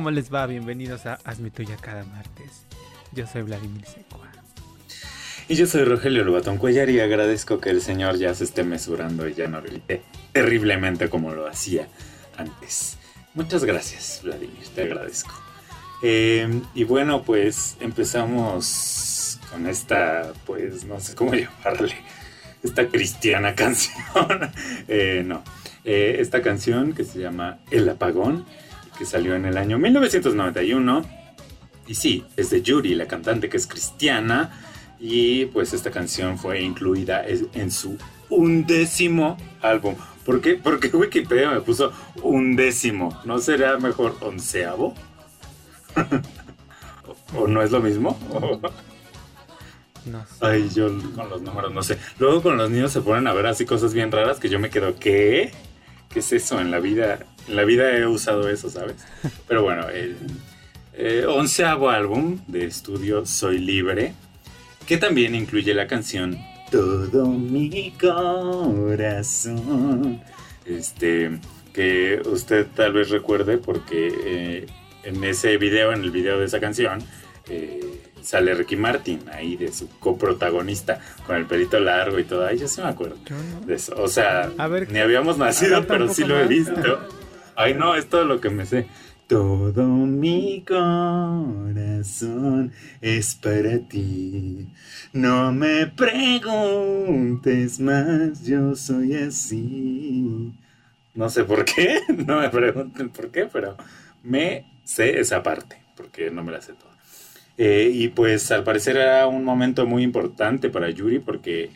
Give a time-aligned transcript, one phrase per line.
[0.00, 0.46] ¿Cómo les va?
[0.46, 2.64] Bienvenidos a Hazme Tuya cada martes.
[3.12, 4.32] Yo soy Vladimir Secua.
[5.46, 9.28] Y yo soy Rogelio Lobatón Cuellar y agradezco que el señor ya se esté mesurando
[9.28, 10.00] y ya no grite
[10.32, 11.86] terriblemente como lo hacía
[12.38, 12.96] antes.
[13.34, 15.34] Muchas gracias, Vladimir, te agradezco.
[16.02, 21.94] Eh, y bueno, pues empezamos con esta, pues no sé cómo llamarle,
[22.62, 24.00] esta cristiana canción.
[24.88, 25.44] Eh, no,
[25.84, 28.46] eh, esta canción que se llama El Apagón,
[29.00, 31.02] que salió en el año 1991.
[31.86, 34.50] Y sí, es de Yuri, la cantante que es cristiana.
[34.98, 37.96] Y pues esta canción fue incluida en su
[38.28, 39.94] undécimo álbum.
[40.26, 40.56] ¿Por qué?
[40.56, 43.18] Porque Wikipedia me puso undécimo.
[43.24, 44.94] ¿No será mejor onceavo?
[47.34, 48.18] ¿O no es lo mismo?
[50.04, 50.34] No sé.
[50.42, 51.96] Ay, yo con los números no sé.
[52.18, 54.68] Luego con los niños se ponen a ver así cosas bien raras que yo me
[54.68, 55.52] quedo, ¿qué?
[56.10, 56.60] ¿Qué es eso?
[56.60, 58.94] En la vida, en la vida he usado eso, ¿sabes?
[59.48, 60.16] Pero bueno, el
[60.94, 64.14] eh, onceavo álbum de estudio Soy Libre,
[64.86, 66.38] que también incluye la canción
[66.70, 69.42] Todo mi corazón.
[70.64, 71.40] Este,
[71.72, 74.66] que usted tal vez recuerde porque eh,
[75.02, 77.02] en ese video, en el video de esa canción,
[77.48, 82.46] eh, sale Ricky Martin ahí de su coprotagonista con el pelito largo y todo.
[82.46, 83.16] Ay, yo sí me acuerdo
[83.66, 83.94] de eso.
[83.96, 87.00] O sea, ver, ni habíamos nacido, pero sí lo he visto.
[87.62, 88.86] Ay, no, es todo lo que me sé.
[89.26, 91.12] Todo mi corazón
[93.02, 94.66] es para ti.
[95.12, 100.54] No me preguntes más, yo soy así.
[101.14, 103.76] No sé por qué, no me pregunten por qué, pero
[104.22, 106.96] me sé esa parte, porque no me la sé toda.
[107.58, 111.68] Eh, y pues al parecer era un momento muy importante para Yuri, porque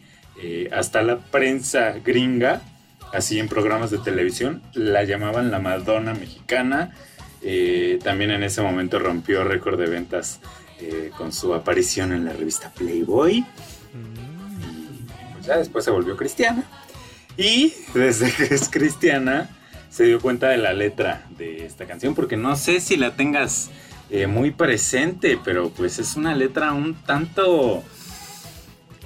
[0.42, 2.62] eh, hasta la prensa gringa,
[3.14, 6.94] así en programas de televisión, la llamaban la Madonna mexicana.
[7.42, 10.40] Eh, también en ese momento rompió récord de ventas
[10.80, 13.38] eh, con su aparición en la revista Playboy.
[13.38, 13.44] Y
[15.34, 16.64] pues ya después se volvió cristiana.
[17.36, 19.50] Y desde que es cristiana,
[19.90, 23.70] se dio cuenta de la letra de esta canción, porque no sé si la tengas
[24.10, 27.84] eh, muy presente, pero pues es una letra un tanto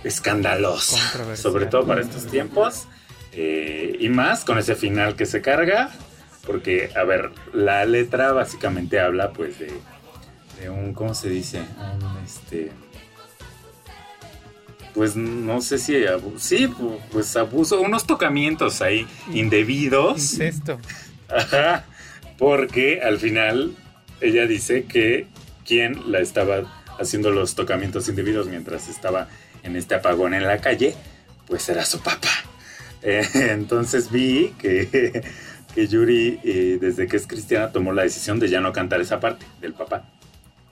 [0.04, 2.86] escandalosa, sobre todo para estos tiempos.
[3.32, 5.90] Eh, y más con ese final que se carga,
[6.46, 9.72] porque, a ver, la letra básicamente habla pues de,
[10.60, 11.60] de un, ¿cómo se dice?
[11.60, 12.70] Un, este
[14.94, 20.18] pues no sé si abu- sí, pu- pues abuso, unos tocamientos ahí indebidos.
[20.18, 20.80] Incesto.
[21.28, 21.84] Ajá,
[22.38, 23.76] porque al final
[24.20, 25.26] ella dice que
[25.64, 29.28] quien la estaba haciendo los tocamientos indebidos mientras estaba
[29.62, 30.96] en este apagón en la calle,
[31.46, 32.30] pues era su papá.
[33.02, 35.24] Eh, entonces vi que,
[35.74, 39.20] que Yuri, eh, desde que es cristiana, tomó la decisión de ya no cantar esa
[39.20, 40.04] parte del papá.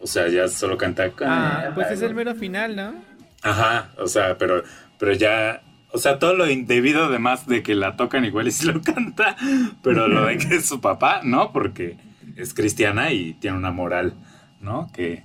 [0.01, 1.11] O sea, ya solo canta...
[1.23, 2.95] Ah, pues es el mero final, ¿no?
[3.43, 4.63] Ajá, o sea, pero,
[4.99, 8.67] pero ya, o sea, todo lo indebido además de que la tocan igual y si
[8.67, 9.37] lo canta,
[9.83, 11.53] pero lo de que es su papá, ¿no?
[11.53, 11.97] Porque
[12.37, 14.15] es cristiana y tiene una moral,
[14.61, 14.91] ¿no?
[14.93, 15.25] Que,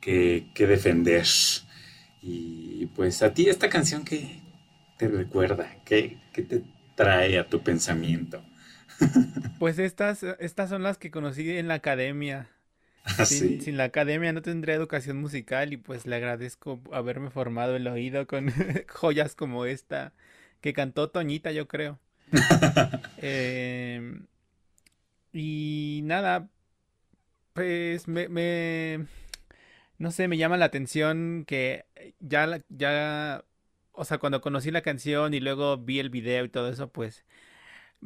[0.00, 1.24] que, que defender.
[2.22, 4.40] Y pues a ti esta canción que
[4.96, 6.64] te recuerda, que, que te
[6.96, 8.44] trae a tu pensamiento.
[9.58, 12.50] Pues estas, estas son las que conocí en la academia.
[13.20, 13.60] Sin, Así.
[13.60, 18.26] sin la academia no tendría educación musical y pues le agradezco haberme formado el oído
[18.26, 18.50] con
[18.88, 20.14] joyas como esta
[20.60, 22.00] que cantó Toñita, yo creo.
[23.16, 24.00] Eh,
[25.32, 26.48] y nada,
[27.52, 29.06] pues me, me-
[29.98, 31.86] no sé, me llama la atención que
[32.20, 33.44] ya, ya,
[33.94, 37.24] o sea, cuando conocí la canción y luego vi el video y todo eso, pues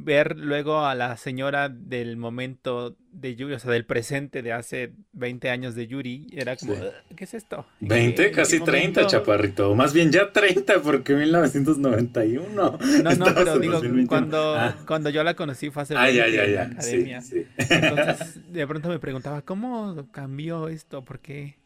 [0.00, 4.92] ver luego a la señora del momento de Yuri, o sea, del presente de hace
[5.12, 6.82] 20 años de Yuri, era como, Sí.
[6.82, 7.66] "Ugh, ¿qué es esto?
[7.80, 9.06] ¿En 20, qué- en qué casi 30, momento?".
[9.18, 9.74] chaparrito.
[9.74, 12.78] Más bien ya 30, porque 1991.
[13.02, 14.06] No, no, pero digo, 2021.
[14.08, 14.76] cuando, Ah.
[14.86, 16.82] cuando yo la conocí fue hace Ah, ya, 20 ya, en la ya.
[16.82, 17.20] Sí, academia.
[17.22, 17.46] sí.
[17.58, 21.04] Entonces, de pronto me preguntaba, ¿cómo cambió esto?
[21.04, 21.56] ¿Por qué?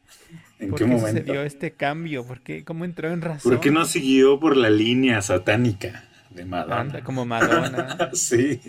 [0.58, 1.08] ¿En ¿Por qué qué momento?
[1.20, 2.26] sucedió este cambio?
[2.26, 2.64] ¿Por qué?
[2.64, 3.52] ¿Cómo entró en razón?
[3.52, 6.80] ¿Por qué no siguió por la línea satánica de Madonna?
[6.80, 8.60] Anda, como Madonna, sí.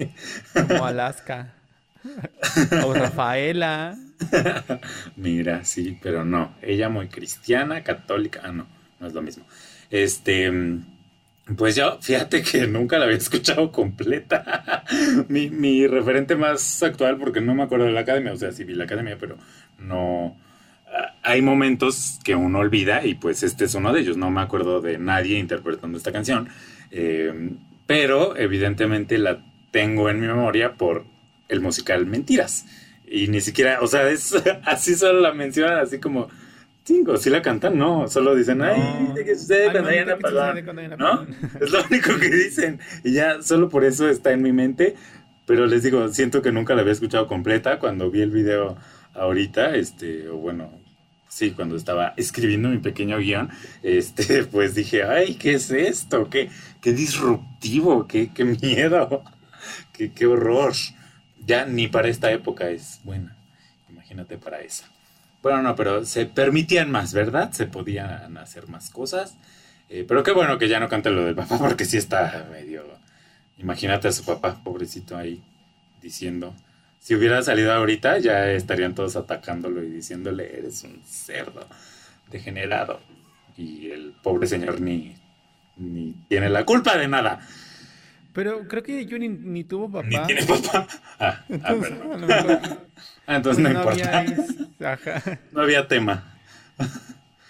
[0.54, 1.54] como Alaska,
[2.84, 3.98] o Rafaela.
[5.16, 6.56] Mira, sí, pero no.
[6.62, 8.42] Ella muy cristiana, católica.
[8.44, 8.68] Ah, no,
[9.00, 9.46] no es lo mismo.
[9.90, 10.52] Este,
[11.58, 14.84] pues yo, fíjate que nunca la había escuchado completa.
[15.28, 18.64] mi, mi referente más actual, porque no me acuerdo de la academia, o sea, sí
[18.64, 19.38] vi la academia, pero
[19.80, 20.38] no.
[21.24, 24.18] Hay momentos que uno olvida y pues este es uno de ellos.
[24.18, 26.50] No me acuerdo de nadie interpretando esta canción.
[26.92, 27.52] Eh,
[27.88, 31.06] pero evidentemente la tengo en mi memoria por
[31.50, 32.66] el musical Mentiras.
[33.08, 34.36] Y ni siquiera, o sea, es
[34.66, 36.30] así solo la mencionan, así como,
[36.84, 40.98] cinco, si la cantan, no, solo dicen, ay, ¿de qué sucede cuando hay una?
[40.98, 41.26] ¿No?
[41.62, 42.80] Es lo único que dicen.
[43.04, 44.96] Y ya, solo por eso está en mi mente.
[45.46, 48.78] Pero les digo, siento que nunca la había escuchado completa cuando vi el video
[49.14, 50.72] ahorita, este, o bueno,
[51.34, 53.50] sí, cuando estaba escribiendo mi pequeño guion,
[53.82, 56.30] este, pues dije, ay, ¿qué es esto?
[56.30, 56.50] ¿Qué,
[56.80, 58.08] qué disruptivo?
[58.08, 59.24] ¿Qué, qué miedo?
[59.94, 60.74] ¿Qué, qué horror?
[61.46, 63.36] Ya ni para esta época es buena.
[63.90, 64.86] Imagínate para esa.
[65.42, 67.52] Bueno, no, pero se permitían más, ¿verdad?
[67.52, 69.36] Se podían hacer más cosas.
[69.90, 72.84] Eh, pero qué bueno que ya no cante lo del papá, porque sí está medio.
[73.58, 75.42] Imagínate a su papá, pobrecito, ahí
[76.02, 76.54] diciendo.
[77.04, 81.68] Si hubiera salido ahorita, ya estarían todos atacándolo y diciéndole: Eres un cerdo
[82.32, 83.02] degenerado.
[83.58, 85.14] Y el pobre señor ni,
[85.76, 87.46] ni tiene la culpa de nada.
[88.32, 90.08] Pero creo que yo ni, tuvo papá.
[90.08, 90.88] Ni tiene papá.
[91.20, 91.94] Ah, ah entonces,
[93.28, 94.20] ah, entonces pues no, importa.
[94.20, 96.24] Había, no había tema.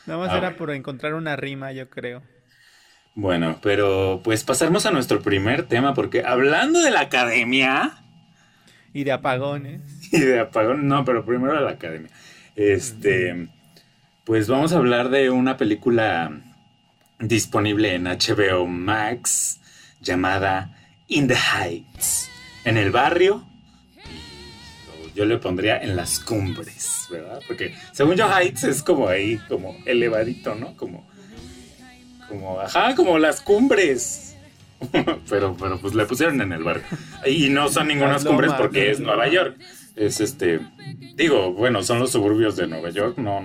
[0.07, 2.23] Nada más ah, era por encontrar una rima, yo creo.
[3.13, 7.99] Bueno, pero pues pasaremos a nuestro primer tema, porque hablando de la academia.
[8.93, 9.81] Y de apagones.
[10.11, 12.09] Y de apagones, no, pero primero de la academia.
[12.55, 13.47] Este.
[14.23, 16.31] Pues vamos a hablar de una película
[17.19, 19.59] disponible en HBO Max
[19.99, 22.29] llamada In the Heights,
[22.63, 23.45] en el barrio.
[25.15, 27.39] Yo le pondría en las cumbres, ¿verdad?
[27.47, 30.75] Porque según yo Heights es como ahí, como elevadito, ¿no?
[30.75, 31.07] Como,
[32.27, 34.32] como, ajá, como las cumbres.
[35.29, 36.83] pero, pero pues le pusieron en el barrio.
[37.25, 39.57] Y no son ninguna cumbres porque es Nueva York.
[39.95, 40.59] Es este,
[41.15, 43.41] digo, bueno, son los suburbios de Nueva York, no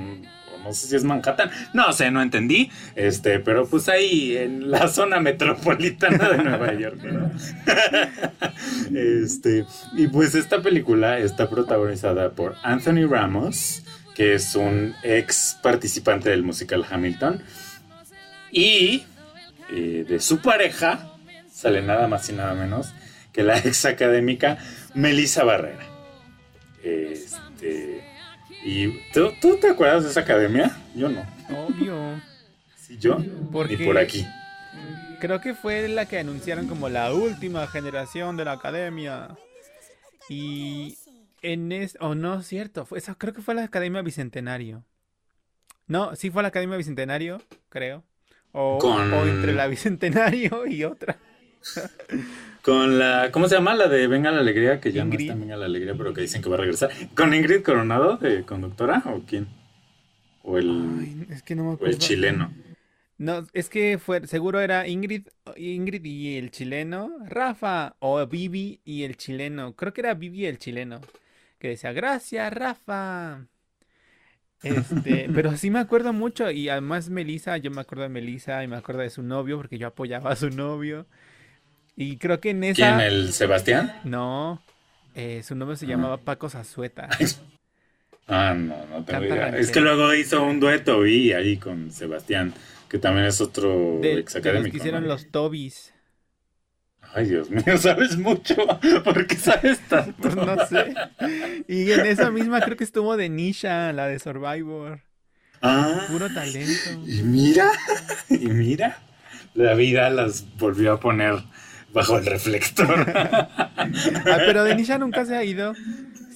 [0.69, 4.89] no sé si es Manhattan, no sé, no entendí, este, pero pues ahí en la
[4.89, 7.31] zona metropolitana de Nueva York, ¿no?
[8.99, 9.65] este,
[9.95, 13.83] y pues esta película está protagonizada por Anthony Ramos,
[14.15, 17.43] que es un ex participante del musical Hamilton,
[18.51, 19.05] y
[19.71, 21.13] eh, de su pareja
[21.59, 22.95] sale nada más y nada menos
[23.33, 24.59] que la ex académica
[24.95, 25.85] Melissa Barrera.
[26.85, 28.05] Este
[28.65, 30.77] ¿Y tú, te acuerdas de esa academia?
[30.95, 31.27] Yo no.
[31.51, 32.21] Obvio.
[32.77, 33.19] ¿Sí, yo?
[33.69, 34.25] y por aquí.
[35.21, 39.37] Creo que fue la que anunciaron como la última generación de la academia.
[40.29, 40.97] Y
[41.43, 44.85] en es oh no, cierto, fue esa, creo que fue la Academia Bicentenario.
[45.87, 48.05] No, sí fue la Academia Bicentenario, creo.
[48.53, 51.19] O, o entre la Bicentenario y otra.
[52.63, 53.75] Con la, ¿cómo se llama?
[53.75, 56.43] La de Venga la Alegría, que ya no está Venga la Alegría, pero que dicen
[56.43, 56.91] que va a regresar.
[57.15, 59.49] ¿Con Ingrid Coronado de conductora o quién?
[60.43, 62.53] O el, es que no me el chileno.
[63.19, 69.03] No, es que fue, seguro era Ingrid, Ingrid y el chileno, Rafa, o Vivi y
[69.03, 69.75] el chileno.
[69.75, 71.01] Creo que era Vivi el chileno.
[71.59, 73.47] Que decía, gracias, Rafa.
[74.63, 76.51] Este, pero sí me acuerdo mucho.
[76.51, 79.79] Y además Melissa, yo me acuerdo de Melissa y me acuerdo de su novio, porque
[79.79, 81.07] yo apoyaba a su novio.
[82.01, 82.97] Y creo que en esa.
[82.97, 83.01] ¿Quién?
[83.01, 83.93] ¿El Sebastián?
[84.05, 84.63] No.
[85.17, 85.89] Eh, su nombre se ah.
[85.89, 87.09] llamaba Paco Zazueta.
[88.29, 89.49] ah, no, no tengo idea.
[89.49, 92.55] Es que luego hizo un dueto y ahí con Sebastián,
[92.89, 94.71] que también es otro ex académico.
[94.71, 95.93] que hicieron los Tobis.
[97.15, 98.55] Ay, Dios mío, sabes mucho.
[99.05, 100.15] ¿Por qué sabes tanto?
[100.21, 100.95] Pues no sé.
[101.67, 105.01] Y en esa misma creo que estuvo de Nisha, la de Survivor.
[105.63, 106.07] Ah.
[106.09, 106.91] Puro talento.
[107.09, 107.73] Y mira,
[108.31, 108.99] y mira.
[109.55, 111.43] La vida las volvió a poner
[111.93, 113.07] bajo el reflector.
[113.17, 115.75] ah, pero Denisha nunca se ha ido.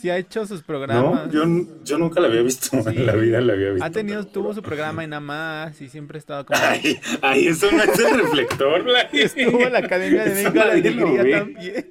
[0.00, 1.26] Sí ha hecho sus programas.
[1.26, 3.84] No, yo, yo nunca la había visto en la vida, la había visto.
[3.84, 6.58] Ha tenido, tuvo su programa en nada más y siempre ha estado como...
[6.60, 11.86] Ay, ay eso no es el reflector, Estuvo en la Academia de la Alegría también.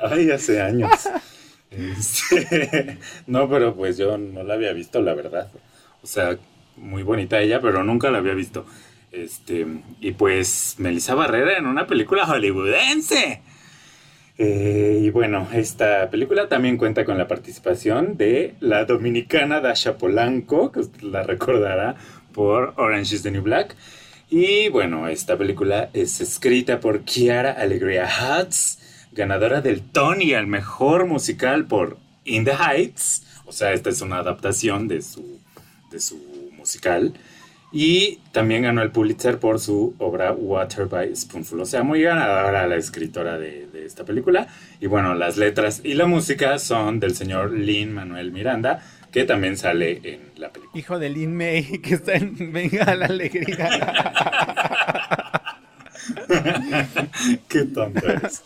[0.00, 0.90] Ay, hace años.
[1.70, 5.50] Este, no, pero pues yo no la había visto, la verdad.
[6.02, 6.38] O sea,
[6.76, 8.64] muy bonita ella, pero nunca la había visto.
[9.10, 9.66] Este,
[10.00, 13.40] y pues Melissa Barrera en una película hollywoodense.
[14.40, 20.70] Eh, y bueno, esta película también cuenta con la participación de la dominicana Dasha Polanco,
[20.70, 21.96] que usted la recordará
[22.32, 23.74] por Orange is the New Black.
[24.30, 28.78] Y bueno, esta película es escrita por Kiara Alegría Hutz,
[29.12, 33.24] ganadora del Tony al mejor musical por In the Heights.
[33.46, 35.40] O sea, esta es una adaptación de su,
[35.90, 36.18] de su
[36.56, 37.14] musical.
[37.70, 41.60] Y también ganó el Pulitzer por su obra Water by Spoonful.
[41.60, 44.48] O sea, muy ganadora la escritora de, esta película.
[44.80, 48.82] Y bueno, las letras y la música son del señor Lin Manuel Miranda,
[49.12, 50.78] que también sale en la película.
[50.78, 53.68] Hijo de Lin May, que está en Venga la Alegría.
[57.48, 58.42] Qué tonto eres.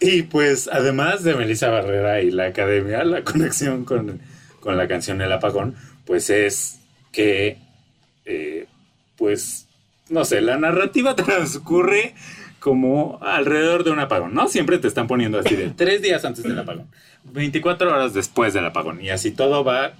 [0.00, 4.20] Y, pues además de Melissa Barrera y la academia, la conexión con,
[4.64, 7.56] la canción El Apagón, pues es que,
[8.26, 8.66] eh,
[9.16, 9.66] pues,
[10.08, 12.14] no sé, la narrativa transcurre
[12.60, 14.48] como alrededor de un apagón, ¿no?
[14.48, 16.88] Siempre te están poniendo así de tres días antes del apagón,
[17.24, 19.92] 24 horas después del apagón, y así todo va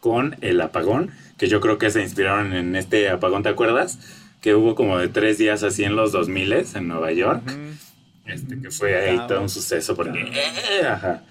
[0.00, 3.98] con el apagón, que yo creo que se inspiraron en este apagón, ¿te acuerdas?
[4.40, 7.42] Que hubo como de tres días así en los 2000 en Nueva York.
[8.26, 11.22] Este, que fue ahí todo un suceso porque, eh, ajá,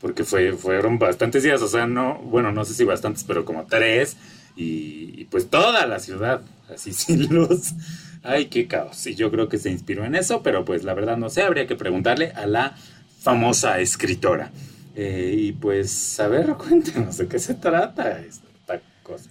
[0.00, 3.66] porque fue, fueron bastantes días, o sea, no, bueno, no sé si bastantes, pero como
[3.66, 4.16] tres,
[4.58, 7.74] y, pues toda la ciudad, así sin luz.
[8.22, 9.06] Ay, qué caos.
[9.06, 11.66] Y yo creo que se inspiró en eso, pero pues la verdad no sé, habría
[11.66, 12.76] que preguntarle a la
[13.20, 14.50] famosa escritora.
[14.96, 19.30] Eh, y pues, a ver, cuéntenos de qué se trata esta cosa.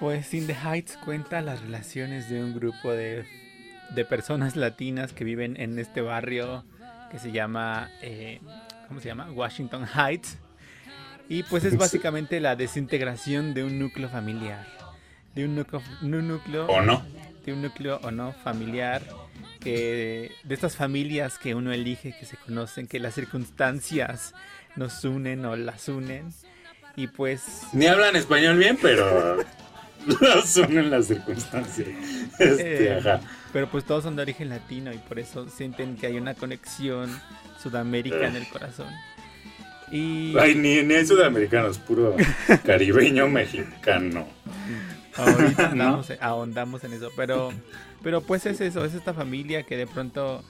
[0.00, 3.24] Pues In the Heights cuenta las relaciones de un grupo de
[3.90, 6.64] de personas latinas que viven en este barrio
[7.10, 8.40] que se llama, eh,
[8.88, 9.30] ¿cómo se llama?
[9.30, 10.38] Washington Heights.
[11.28, 14.66] Y pues es básicamente la desintegración de un núcleo familiar.
[15.34, 17.04] De un núcleo, un núcleo o no.
[17.44, 19.02] De un núcleo o no familiar.
[19.60, 24.34] Que, de estas familias que uno elige, que se conocen, que las circunstancias
[24.76, 26.32] nos unen o las unen.
[26.94, 27.62] Y pues...
[27.72, 29.36] Ni hablan español bien, pero
[30.06, 31.88] los unen las circunstancias.
[32.38, 33.20] Este, eh, ajá.
[33.52, 37.10] Pero pues todos son de origen latino y por eso sienten que hay una conexión
[37.60, 38.88] Sudamérica en el corazón.
[39.90, 40.36] Y...
[40.38, 42.16] Ay, ni, ni hay sudamericanos, puro
[42.64, 44.26] caribeño mexicano.
[45.16, 45.72] Ahorita
[46.20, 47.52] ahondamos en eso, pero,
[48.02, 50.44] pero pues es eso, es esta familia que de pronto,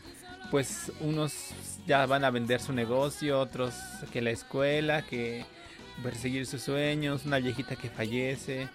[0.50, 1.54] pues unos
[1.86, 3.74] ya van a vender su negocio, otros
[4.12, 5.44] que la escuela, que
[6.02, 8.68] perseguir sus sueños, una viejita que fallece,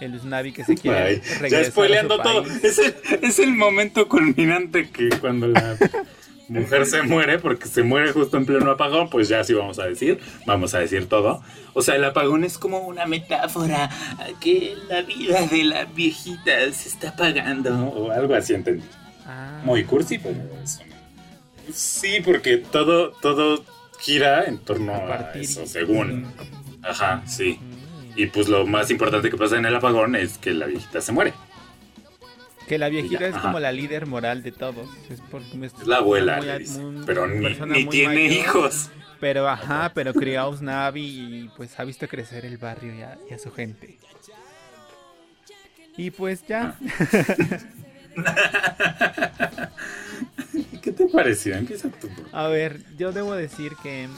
[0.00, 2.44] el Usnavi que se quiere Ya spoileando todo.
[2.46, 5.76] Es el, es el momento culminante que cuando la
[6.48, 9.86] mujer se muere, porque se muere justo en pleno apagón, pues ya sí vamos a
[9.86, 11.42] decir, vamos a decir todo.
[11.72, 13.90] O sea, el apagón es como una metáfora
[14.40, 18.84] que la vida de la viejita se está apagando o algo así entendí.
[19.26, 19.60] Ah.
[19.64, 20.80] Muy cursi, pero eso.
[21.72, 23.64] Sí, porque todo, todo
[23.98, 26.26] gira en torno a, eso, según.
[26.82, 27.58] Ajá, sí.
[28.16, 31.12] Y pues lo más importante que pasa en el apagón es que la viejita se
[31.12, 31.32] muere.
[32.68, 34.88] Que la viejita es como la líder moral de todos.
[35.10, 35.20] Es,
[35.86, 36.40] la abuela,
[37.04, 38.90] pero ni, tiene hijos.
[39.20, 43.02] Pero ajá, pero crió a Usnavi y pues ha visto crecer el barrio y
[43.32, 43.98] a, su gente.
[45.96, 46.76] Y pues ya.
[50.82, 51.56] ¿Qué te pareció?
[51.56, 52.08] Empieza tú.
[52.32, 54.08] A ver, yo debo decir que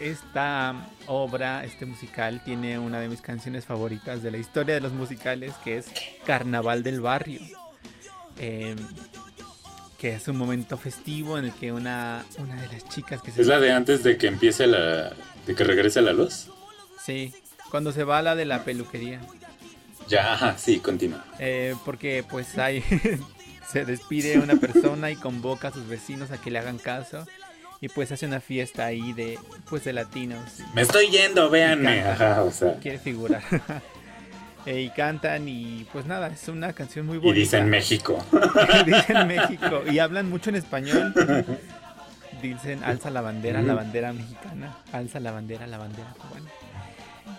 [0.00, 4.92] esta obra, este musical, tiene una de mis canciones favoritas de la historia de los
[4.92, 5.86] musicales, que es
[6.24, 7.40] Carnaval del Barrio.
[8.38, 8.76] Em,
[9.98, 13.42] que es un momento festivo en el que una, una de las chicas que se...
[13.42, 15.12] ¿Es la de antes de que empiece la...
[15.46, 16.48] de que regrese la luz?
[17.02, 17.32] Sí,
[17.70, 19.20] cuando se va la de la peluquería.
[20.08, 21.24] Ya, sí, continúa.
[21.38, 22.84] Eh, porque pues hay...
[23.70, 27.26] se despide una persona y convoca a sus vecinos a que le hagan caso
[27.80, 29.38] y pues hace una fiesta ahí de
[29.68, 30.40] pues de latinos.
[30.74, 32.02] Me estoy yendo, véanme.
[32.02, 32.78] Ajá, o sea.
[32.80, 33.42] Quiere figurar.
[34.66, 37.36] Eh, y cantan y pues nada, es una canción muy bonita.
[37.36, 38.24] Y dicen México.
[38.86, 41.12] dicen México y hablan mucho en español.
[42.40, 46.50] Dicen alza la bandera, la bandera mexicana, alza la bandera, la bandera cubana.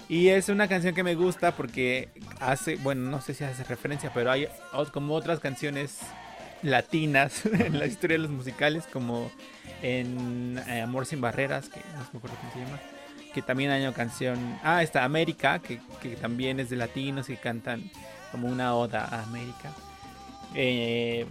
[0.07, 4.11] Y es una canción que me gusta porque hace, bueno, no sé si hace referencia,
[4.13, 4.47] pero hay
[4.91, 5.99] como otras canciones
[6.61, 9.31] latinas en la historia de los musicales, como
[9.81, 12.79] en eh, Amor sin Barreras, que no me acuerdo cómo se llama,
[13.35, 15.77] que también hay una canción, ah, está América, que,
[16.21, 17.91] también es de latinos y cantan
[18.31, 19.73] como una oda a América.
[20.53, 21.25] Eh,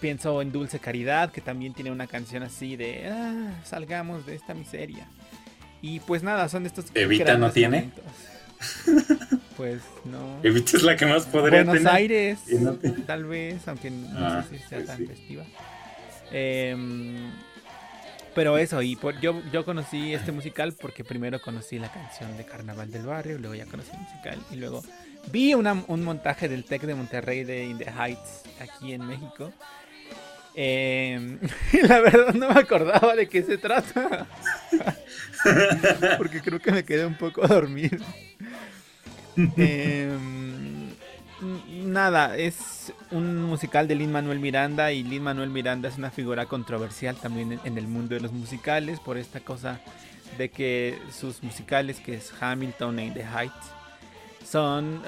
[0.00, 4.52] pienso en Dulce Caridad, que también tiene una canción así de, ah, salgamos de esta
[4.52, 5.06] miseria.
[5.80, 6.86] Y pues nada, son estos...
[6.92, 7.90] Evita no tiene.
[9.56, 10.40] Pues no.
[10.42, 11.94] Evita es la que más podría Buenos tener.
[11.94, 12.40] Aires,
[13.06, 15.44] tal vez, aunque no ah, sé si sea pues tan festiva.
[16.32, 16.76] Eh,
[18.34, 22.44] pero eso, y por, yo, yo conocí este musical porque primero conocí la canción de
[22.44, 24.82] Carnaval del Barrio, luego ya conocí el musical y luego
[25.30, 29.52] vi un montaje del TEC de Monterrey de In the Heights aquí en México.
[30.56, 31.38] Eh,
[31.72, 34.26] y la verdad no me acordaba de qué se trata.
[36.18, 37.98] porque creo que me quedé un poco dormido.
[39.56, 40.16] Eh,
[41.68, 46.46] nada, es un musical de Lin Manuel Miranda y Lin Manuel Miranda es una figura
[46.46, 49.80] controversial también en, el mundo de los musicales por esta cosa
[50.38, 53.66] de que sus musicales, que es Hamilton e The Heights,
[54.48, 55.02] son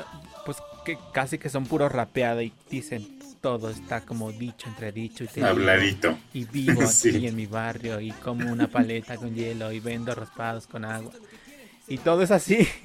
[0.44, 5.26] pues que casi que son puro rapeada y dicen todo está como dicho, entredicho y
[5.28, 6.18] te Habladito.
[6.32, 10.66] y vivo aquí en mi barrio y como una paleta con hielo y vendo raspados
[10.66, 11.12] con agua.
[11.88, 12.66] Y todo es así.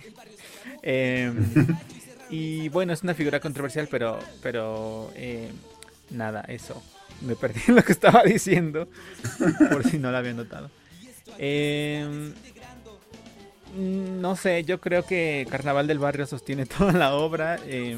[0.84, 1.46] Em,
[2.32, 5.52] y bueno, es una figura controversial, pero, pero eh,
[6.10, 6.82] nada, eso.
[7.22, 8.88] Me perdí en lo que estaba diciendo,
[9.70, 10.72] por si no lo había notado.
[11.38, 12.34] Eh,
[13.76, 17.60] no sé, yo creo que Carnaval del Barrio sostiene toda la obra.
[17.66, 17.98] Eh,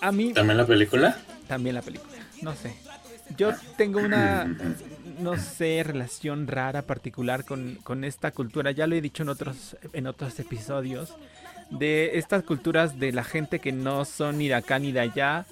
[0.00, 0.32] a mí...
[0.32, 1.16] ¿También la película?
[1.48, 2.74] También la película, no sé.
[3.36, 4.44] Yo tengo una,
[5.18, 8.70] no sé, relación rara, particular con, con esta cultura.
[8.70, 11.14] Ya lo he dicho en otros, en otros episodios.
[11.70, 15.46] De estas culturas de la gente que no son ni de acá ni de allá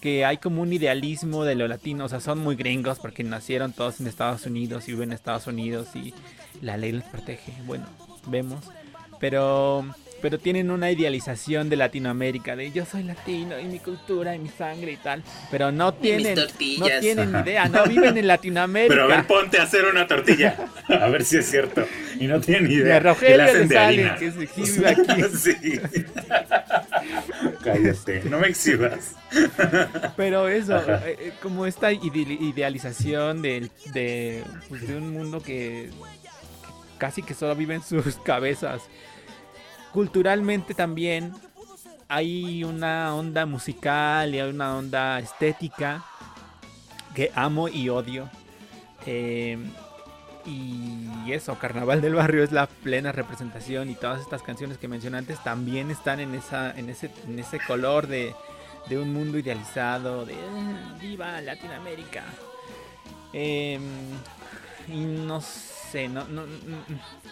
[0.00, 3.72] que hay como un idealismo de lo latino, o sea, son muy gringos porque nacieron
[3.72, 6.14] todos en Estados Unidos y viven en Estados Unidos y
[6.62, 7.52] la ley los protege.
[7.66, 7.86] Bueno,
[8.26, 8.64] vemos.
[9.18, 9.84] Pero
[10.20, 14.48] pero tienen una idealización de Latinoamérica, de yo soy latino y mi cultura y mi
[14.48, 16.36] sangre y tal, pero no tienen,
[16.78, 18.94] no tienen idea, no viven en Latinoamérica.
[18.94, 20.56] Pero a ver, ponte a hacer una tortilla,
[20.88, 21.86] a ver si es cierto,
[22.18, 22.94] y no tienen idea.
[22.94, 25.22] De Rogelio le sale que se exhibe aquí.
[25.36, 25.80] sí.
[27.62, 29.14] Cállate, no me exhibas.
[30.16, 35.90] Pero eso, eh, eh, como esta idealización de, de, pues, de un mundo que
[36.98, 38.82] casi que solo vive en sus cabezas
[39.98, 41.32] culturalmente también
[42.06, 46.04] hay una onda musical y hay una onda estética
[47.16, 48.30] que amo y odio.
[49.06, 49.72] Em,
[50.46, 55.18] y eso, Carnaval del Barrio es la plena representación y todas estas canciones que mencioné
[55.18, 58.36] antes también están en, esa, en, ese, en ese color de,
[58.88, 62.22] de un mundo idealizado, de ah, viva Latinoamérica.
[63.32, 63.82] Em,
[64.86, 65.67] y no sé,
[66.08, 66.44] no, no,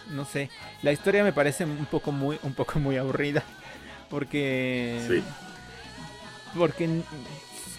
[0.09, 0.49] no, sé.
[0.81, 3.43] La historia me parece un poco muy, un poco muy aburrida.
[4.09, 4.99] Porque.
[5.07, 5.23] Sí.
[6.57, 7.01] Porque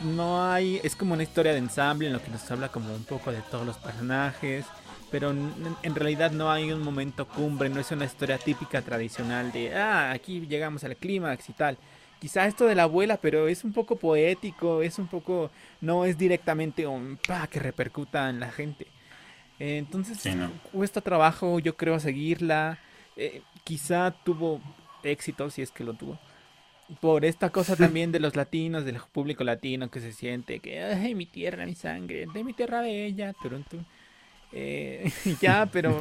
[0.05, 0.81] no hay.
[0.83, 3.41] Es como una historia de ensamble en lo que nos habla como un poco de
[3.51, 4.65] todos los personajes.
[5.11, 9.75] Pero en, realidad no hay un momento cumbre, no es una historia típica tradicional de,
[9.75, 11.79] ah, aquí llegamos al clímax y tal.
[12.21, 16.19] Quizá esto de la abuela, pero es un poco poético, es un poco, no es
[16.19, 18.87] directamente un pa que repercuta en la gente
[19.59, 20.19] entonces
[20.73, 22.79] cuesta trabajo, yo creo, seguirla.
[23.17, 24.61] Eh, quizá tuvo
[25.03, 26.19] éxito, si es que lo tuvo.
[27.01, 31.15] Por esta cosa también de los latinos, del público latino que se siente que, ay,
[31.15, 33.79] mi tierra, mi sangre, de mi tierra bella, turuntu.
[34.53, 35.99] Eh, ya, pero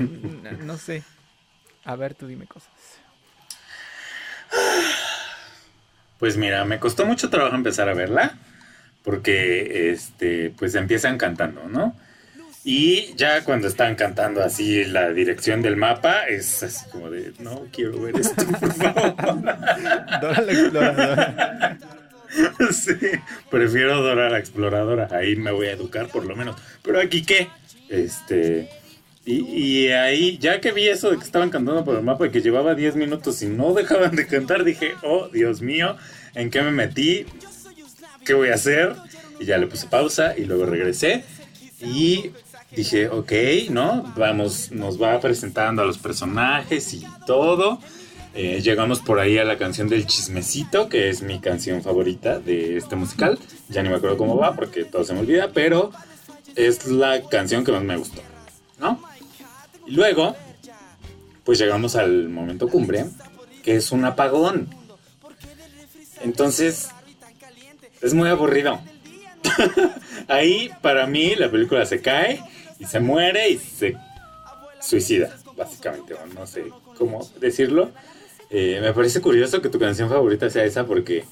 [0.62, 1.04] no sé.
[1.84, 2.72] A ver, tú dime cosas.
[6.20, 8.38] Pues mira, me costó mucho trabajo empezar a verla.
[9.04, 11.96] Porque, este, pues empiezan cantando, ¿no?
[12.70, 17.66] Y ya cuando están cantando así la dirección del mapa, es así como de, no
[17.72, 19.16] quiero ver esto, por favor.
[20.22, 21.78] Dora la exploradora.
[22.72, 22.94] Sí,
[23.50, 25.08] prefiero Dora la exploradora.
[25.12, 26.58] Ahí me voy a educar por lo menos.
[26.84, 27.48] Pero aquí qué?
[27.88, 28.70] Este.
[29.24, 32.32] Y, y, ahí, ya que vi eso de que estaban cantando por el mapa y
[32.32, 35.96] que llevaba 10 minutos y no dejaban de cantar, dije, oh, Dios mío,
[36.36, 37.26] ¿en qué me metí?
[38.26, 38.94] ¿Qué voy a hacer?
[39.40, 41.24] Y ya le puse pausa y luego regresé.
[41.82, 42.32] Y
[42.72, 43.32] dije, ok,
[43.70, 44.14] ¿no?
[44.18, 47.80] Vamos, nos va presentando a los personajes y todo.
[48.34, 52.78] Eh, llegamos por ahí a la canción del chismecito, que es mi canción favorita de
[52.78, 53.40] este musical.
[53.70, 55.92] Ya ni me acuerdo cómo va porque todo se me olvida, pero
[56.56, 58.22] es la canción que más me gustó,
[58.80, 59.02] ¿no?
[59.88, 60.36] Y luego,
[61.44, 63.06] pues llegamos al momento cumbre,
[63.64, 64.70] que es un apagón.
[66.22, 66.90] Entonces,
[68.02, 68.80] es muy aburrido.
[70.28, 72.44] Ahí, para mí, la película se cae
[72.80, 73.98] y se muere y se
[74.80, 76.66] suicida, básicamente, no sé
[76.98, 77.92] cómo decirlo.
[78.50, 81.26] Eh, me parece curioso que tu canción favorita sea esa porque,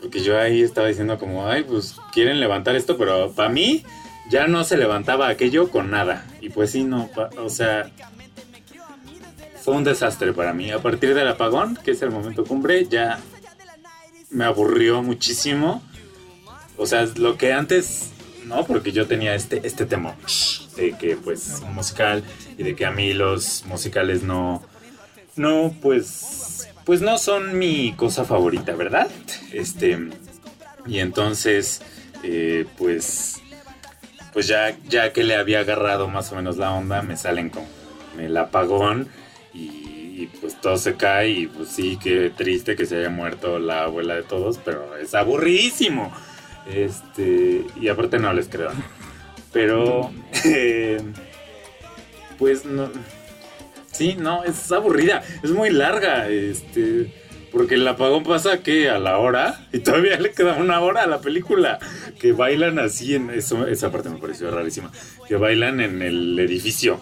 [0.00, 3.84] porque yo ahí estaba diciendo como, ay, pues quieren levantar esto, pero para mí
[4.28, 6.26] ya no se levantaba aquello con nada.
[6.40, 7.90] Y pues sí, no, o sea,
[9.62, 10.70] fue un desastre para mí.
[10.70, 13.20] A partir del apagón, que es el momento cumbre, ya
[14.30, 15.82] me aburrió muchísimo.
[16.76, 18.11] O sea, lo que antes,
[18.46, 20.14] no, porque yo tenía este, este temor
[20.76, 22.22] de que pues un musical
[22.56, 24.62] y de que a mí los musicales no,
[25.36, 29.08] no, pues, pues no son mi cosa favorita, ¿verdad?
[29.52, 29.98] Este,
[30.86, 31.80] y entonces,
[32.22, 33.40] eh, pues,
[34.32, 37.64] pues ya, ya que le había agarrado más o menos la onda, me salen con
[38.18, 39.08] el apagón
[39.54, 43.84] y, pues todo se cae y pues sí, qué triste que se haya muerto la
[43.84, 46.12] abuela de todos, pero es aburridísimo.
[46.66, 48.70] Este, y aparte no les creo.
[49.52, 50.10] Pero,
[50.44, 51.00] eh,
[52.38, 52.90] pues no.
[53.90, 55.22] Sí, no, es aburrida.
[55.42, 56.28] Es muy larga.
[56.28, 57.12] Este,
[57.50, 61.06] Porque el apagón pasa que a la hora, y todavía le queda una hora a
[61.06, 61.78] la película,
[62.18, 64.90] que bailan así en eso, esa parte me pareció rarísima,
[65.28, 67.00] que bailan en el edificio.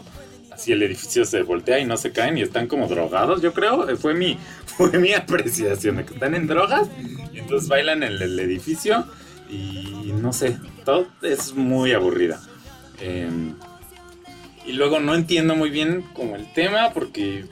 [0.51, 3.96] Así el edificio se voltea y no se caen y están como drogados, yo creo.
[3.96, 6.88] Fue mi, fue mi apreciación de que están en drogas
[7.33, 9.07] y entonces bailan en el edificio
[9.51, 12.41] y no sé, todo es muy aburrida.
[13.01, 13.55] Em,
[14.67, 17.47] y luego no entiendo muy bien como el tema porque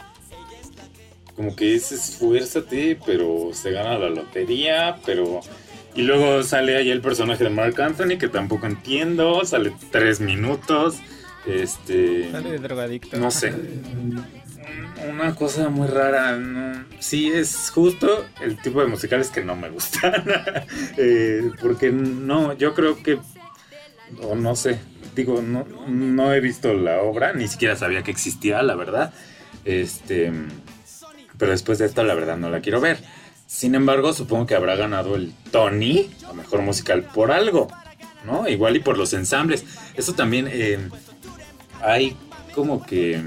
[1.38, 5.40] como que es esfuérzate, pero se gana la lotería, pero...
[5.94, 10.96] Y luego sale ahí el personaje de Mark Anthony, que tampoco entiendo, sale tres minutos,
[11.46, 12.30] este...
[12.30, 13.16] Sale de drogadicto.
[13.18, 13.52] No sé.
[15.08, 16.38] Una cosa muy rara,
[16.98, 20.12] sí es justo el tipo de musicales que no me gustan,
[20.96, 23.18] eh, porque no, yo creo que,
[24.20, 24.78] o no sé,
[25.14, 29.14] digo, no, no he visto la obra, ni siquiera sabía que existía, la verdad,
[29.64, 30.32] este,
[31.38, 32.98] pero después de esto la verdad no la quiero ver.
[33.46, 37.68] Sin embargo, supongo que habrá ganado el Tony, o mejor musical, por algo,
[38.26, 38.46] ¿no?
[38.46, 39.64] Igual y por los ensambles.
[39.94, 40.78] Eso también eh,
[41.80, 42.14] hay
[42.54, 43.22] como que...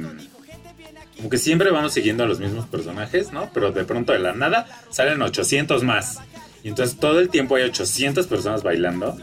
[1.22, 3.52] Como que siempre vamos siguiendo a los mismos personajes, ¿no?
[3.54, 6.18] Pero de pronto de la nada salen 800 más.
[6.64, 9.16] Y entonces todo el tiempo hay 800 personas bailando.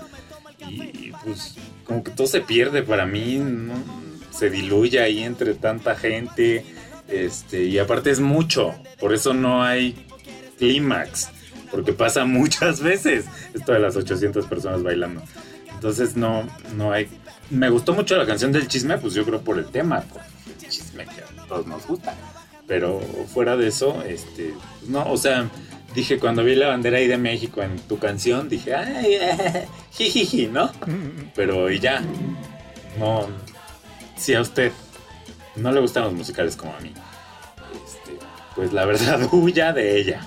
[0.69, 3.75] Y pues como que todo se pierde para mí, ¿no?
[4.31, 6.65] Se diluye ahí entre tanta gente
[7.09, 9.97] este, y aparte es mucho, por eso no hay
[10.59, 11.31] clímax,
[11.71, 15.23] porque pasa muchas veces esto de las 800 personas bailando.
[15.73, 17.09] Entonces no, no hay...
[17.51, 20.69] Me gustó mucho la canción del chisme, pues yo creo por el tema, por el
[20.69, 22.15] chisme que todos nos gusta.
[22.67, 23.01] Pero
[23.33, 25.49] fuera de eso, este, pues no, o sea,
[25.95, 29.19] dije cuando vi la bandera ahí de México en tu canción, dije, ay,
[29.93, 30.71] jijiji, ¿no?
[31.35, 32.03] Pero y ya,
[32.99, 33.27] no,
[34.17, 34.73] si a usted
[35.57, 36.93] no le gustan los musicales como a mí,
[37.87, 38.19] este,
[38.55, 40.21] pues la verdad huya de ella.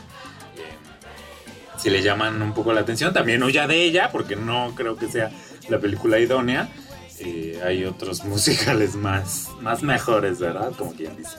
[0.58, 4.96] Eh, si le llaman un poco la atención, también huya de ella, porque no creo
[4.96, 5.30] que sea
[5.70, 6.70] la película idónea.
[7.24, 10.72] Eh, hay otros musicales más, más mejores, ¿verdad?
[10.78, 11.38] Como quien dice.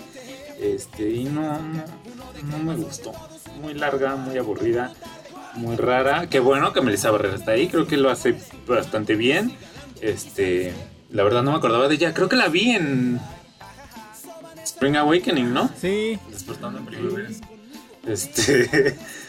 [0.60, 1.84] Este, y no, no,
[2.44, 3.12] no me gustó.
[3.60, 4.92] Muy larga, muy aburrida,
[5.54, 6.28] muy rara.
[6.28, 9.56] Qué bueno que Melissa Barrera está ahí, creo que lo hace bastante bien.
[10.00, 10.72] Este,
[11.10, 12.14] la verdad no me acordaba de ella.
[12.14, 13.20] Creo que la vi en
[14.62, 15.68] Spring Awakening, ¿no?
[15.80, 16.18] Sí.
[16.30, 17.28] Despertando en primavera.
[18.06, 18.98] Este.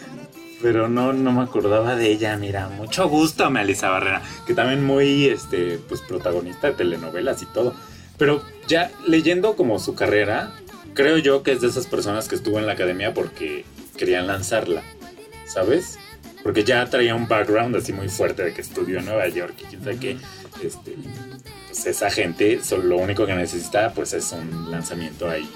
[0.64, 5.28] Pero no, no me acordaba de ella, mira, mucho gusto, Melissa Barrera, que también muy,
[5.28, 7.76] este, pues protagonista de telenovelas y todo.
[8.18, 10.54] Pero ya leyendo como su carrera,
[10.94, 13.66] creo yo que es de esas personas que estuvo en la academia porque
[13.98, 14.84] querían lanzarla,
[15.46, 16.00] ¿sabes?
[16.44, 19.64] Porque ya traía un background así muy fuerte de que estudió en Nueva York y
[19.66, 20.18] quién sabe qué.
[20.64, 20.96] Este,
[21.68, 25.50] pues esa gente solo lo único que necesita pues es un lanzamiento ahí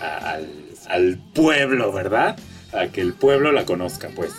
[0.00, 0.48] al,
[0.88, 2.36] al, pueblo, ¿verdad?
[2.72, 4.32] A que el pueblo la conozca, pues.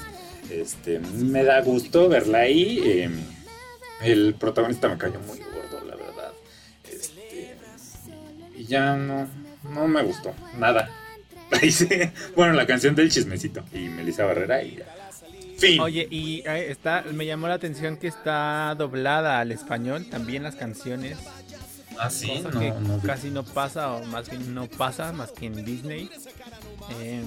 [0.49, 2.81] Este, me da gusto verla ahí.
[2.83, 3.09] Eh,
[4.03, 6.31] el protagonista me cayó muy gordo, la verdad.
[6.89, 7.55] Este,
[8.55, 9.27] y ya no,
[9.63, 10.89] no me gustó, nada.
[12.35, 14.85] bueno, la canción del chismecito y Melissa Barrera y ya.
[15.57, 15.79] Fin.
[15.79, 21.19] Oye, y está, me llamó la atención que está doblada al español también las canciones.
[21.99, 22.73] Ah, sí, cosa que
[23.05, 26.09] casi no pasa, o más bien no pasa más que en Disney.
[26.99, 27.23] Eh,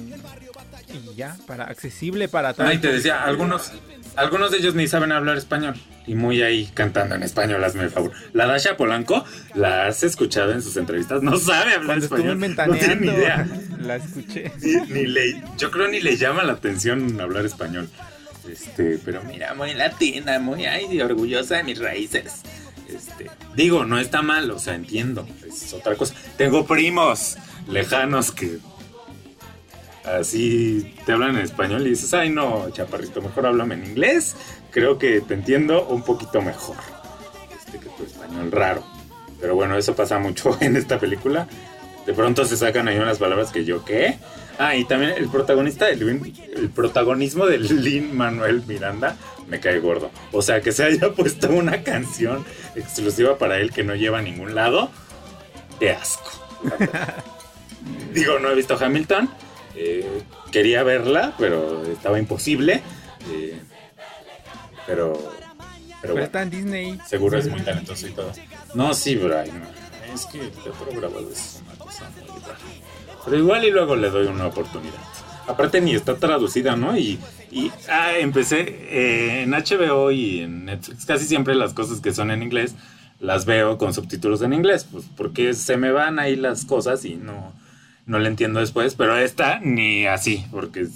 [0.92, 2.68] y ya, para accesible para todos.
[2.68, 3.72] Ay, te decía, algunos,
[4.16, 5.74] algunos de ellos ni saben hablar español.
[6.06, 8.12] Y muy ahí cantando en español, hazme el favor.
[8.32, 9.24] La Dasha Polanco,
[9.54, 12.38] la has escuchado en sus entrevistas, no sabe hablar Cuando español.
[12.38, 13.48] No tiene ni idea.
[13.80, 14.52] La escuché.
[14.60, 17.88] Ni, ni le, yo creo ni le llama la atención hablar español.
[18.50, 22.42] Este, pero mira, muy latina, muy ay, orgullosa de mis raíces.
[22.88, 26.14] Este, digo, no está mal, o sea, entiendo, es otra cosa.
[26.36, 28.58] Tengo primos lejanos que
[30.04, 34.36] así te hablan en español y dices, ay no, chaparrito, mejor háblame en inglés.
[34.70, 36.76] Creo que te entiendo un poquito mejor
[37.56, 38.84] este, que tu español raro.
[39.40, 41.46] Pero bueno, eso pasa mucho en esta película.
[42.06, 44.18] De pronto se sacan ahí unas palabras que yo, ¿qué?
[44.58, 49.16] Ah, y también el protagonista, el, el protagonismo de Lin Manuel Miranda
[49.48, 50.10] me cae gordo.
[50.32, 54.22] O sea, que se haya puesto una canción exclusiva para él que no lleva a
[54.22, 54.90] ningún lado,
[55.80, 56.30] de asco.
[58.12, 59.28] Digo, no he visto Hamilton.
[59.76, 62.82] Eh, quería verla, pero estaba imposible.
[63.30, 63.58] Eh,
[64.86, 65.32] pero.
[66.00, 66.98] Pero, bueno, está en Disney.
[67.06, 68.30] Seguro es muy talentoso y todo.
[68.74, 69.62] No, sí, Brian.
[70.12, 72.58] Es que el teatro grabado es una cosa muy rara.
[73.24, 75.00] Pero igual y luego le doy una oportunidad.
[75.46, 76.96] Aparte ni está traducida, ¿no?
[76.96, 77.18] Y,
[77.50, 81.06] y ah, empecé eh, en HBO y en Netflix.
[81.06, 82.74] Casi siempre las cosas que son en inglés
[83.20, 84.86] las veo con subtítulos en inglés.
[84.90, 87.52] Pues porque se me van ahí las cosas y no,
[88.06, 88.94] no le entiendo después.
[88.94, 90.86] Pero esta ni así, porque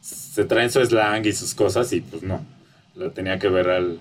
[0.00, 2.44] se traen su slang y sus cosas y pues no,
[2.94, 4.00] lo tenía que ver al,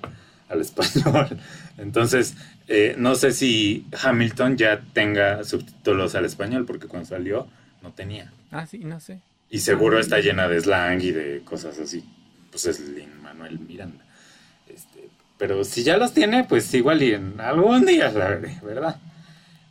[0.49, 1.39] al español.
[1.77, 2.35] Entonces,
[2.67, 7.47] eh, no sé si Hamilton ya tenga subtítulos al español, porque cuando salió
[7.81, 8.31] no tenía.
[8.51, 9.19] Ah, sí, no sé.
[9.49, 12.03] Y seguro está llena de slang y de cosas así.
[12.51, 14.03] Pues es Lin Manuel Miranda.
[14.67, 18.99] Este, pero si ya los tiene, pues igual y en algún día la veré, ¿verdad?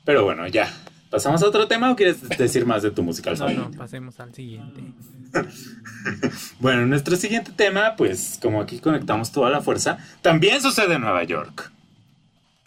[0.05, 0.73] Pero bueno, ya.
[1.17, 3.39] ¿Pasamos a otro tema o quieres decir más de tu musical?
[3.39, 4.83] No, no, pasemos al siguiente.
[6.61, 11.25] bueno, nuestro siguiente tema, pues como aquí conectamos toda la fuerza, también sucede en Nueva
[11.25, 11.73] York.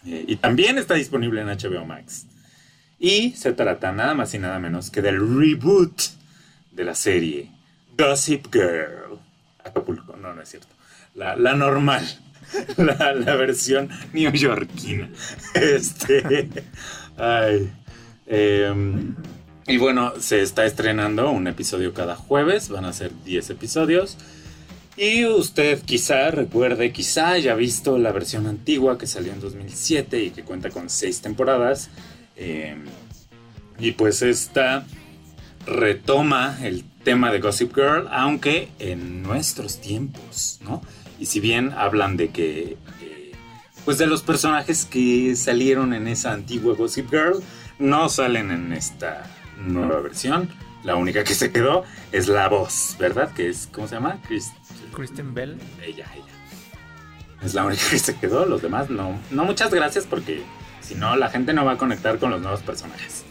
[0.03, 2.25] Eh, y también está disponible en HBO Max.
[2.97, 6.01] Y se trata nada más y nada menos que del reboot
[6.71, 7.51] de la serie
[7.95, 9.19] Gossip Girl.
[9.63, 10.73] Acapulco, no, no es cierto.
[11.13, 12.03] La, normal.
[12.77, 15.07] La, la, versión neoyorquina.
[15.53, 16.49] Este.
[17.15, 17.71] Ay.
[18.29, 19.15] Em,
[19.67, 24.17] y bueno, se está estrenando un episodio cada jueves, van a ser 10 episodios.
[24.95, 30.29] Y usted quizá recuerde, quizá haya visto la versión antigua que salió en 2007 y
[30.31, 31.89] que cuenta con 6 temporadas.
[32.35, 32.83] Em,
[33.79, 34.85] y pues esta
[35.65, 40.81] retoma el tema de Gossip Girl, aunque en nuestros tiempos, ¿no?
[41.19, 43.31] Y si bien hablan de que, eh,
[43.85, 47.41] pues de los personajes que salieron en esa antigua Gossip Girl,
[47.79, 49.23] no salen en esta
[49.57, 50.49] nueva versión.
[50.83, 53.33] La única que se quedó es la voz, ¿verdad?
[53.33, 54.19] Que es, ¿cómo se llama?
[54.93, 55.57] Kristen Bell.
[55.81, 56.25] Ella, ella.
[57.41, 59.17] Es la única que se quedó, los demás no.
[59.31, 60.43] No, muchas gracias porque
[60.81, 63.23] si no, la gente no va a conectar con los nuevos personajes.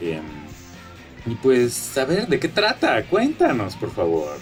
[0.00, 0.22] Em,
[1.26, 3.04] y pues, a ver, ¿de qué trata?
[3.04, 4.38] Cuéntanos, por favor.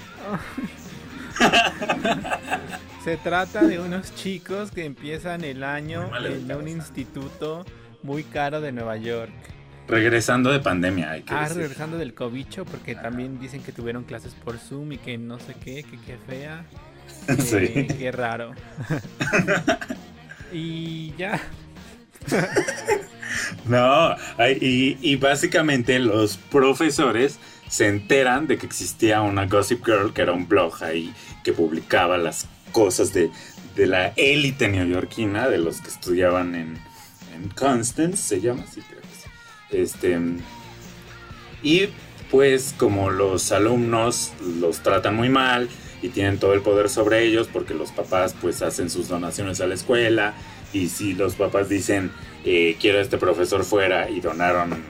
[3.04, 7.64] se trata de unos chicos que empiezan el año en un instituto
[8.02, 9.32] muy caro de Nueva York.
[9.88, 14.34] Regresando de pandemia, hay que Ah, regresando del cobicho, porque también dicen que tuvieron clases
[14.34, 16.64] por Zoom y que no sé qué, que qué fea.
[17.38, 17.86] sí.
[17.98, 18.52] Qué raro.
[20.52, 21.40] y ya.
[23.66, 24.14] no,
[24.60, 30.32] y, y básicamente los profesores se enteran de que existía una Gossip Girl, que era
[30.32, 33.30] un blog ahí que publicaba las cosas de,
[33.76, 36.78] de la élite neoyorquina, de los que estudiaban en,
[37.48, 39.00] Constance, se llama, sí, creo
[39.70, 40.18] que Este,
[41.62, 41.88] y
[42.30, 45.68] pues como los alumnos los tratan muy mal
[46.02, 49.66] y tienen todo el poder sobre ellos porque los papás pues hacen sus donaciones a
[49.66, 50.34] la escuela
[50.72, 52.12] y si los papás dicen
[52.44, 54.82] eh, quiero a este profesor fuera y donaron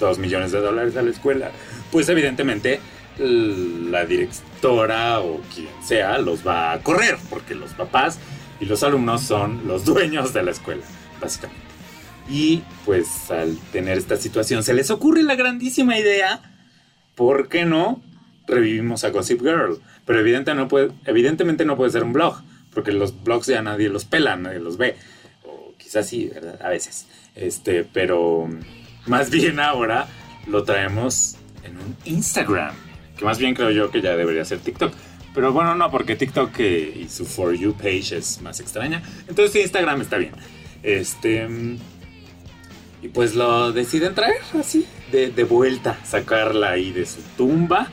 [0.00, 1.50] dos millones de dólares a la escuela,
[1.92, 2.80] pues evidentemente
[3.18, 8.18] la directora o quien sea los va a correr porque los papás
[8.60, 10.82] y los alumnos son los dueños de la escuela,
[11.20, 11.67] básicamente.
[12.28, 16.40] Y pues al tener esta situación se les ocurre la grandísima idea,
[17.14, 18.02] ¿por qué no
[18.46, 19.80] revivimos a Gossip Girl?
[20.04, 22.42] Pero evidentemente no puede ser un blog,
[22.74, 24.96] porque los blogs ya nadie los pela, nadie los ve.
[25.44, 26.60] O quizás sí, ¿verdad?
[26.62, 27.06] A veces.
[27.34, 28.48] Este, pero
[29.06, 30.06] más bien ahora
[30.46, 32.74] lo traemos en un Instagram,
[33.16, 34.92] que más bien creo yo que ya debería ser TikTok.
[35.34, 39.02] Pero bueno, no, porque TikTok eh, y su For You page es más extraña.
[39.28, 40.32] Entonces Instagram está bien.
[40.82, 41.48] Este.
[43.02, 47.88] Y pues lo deciden traer así, de, vuelta, sacarla ahí de su tumba,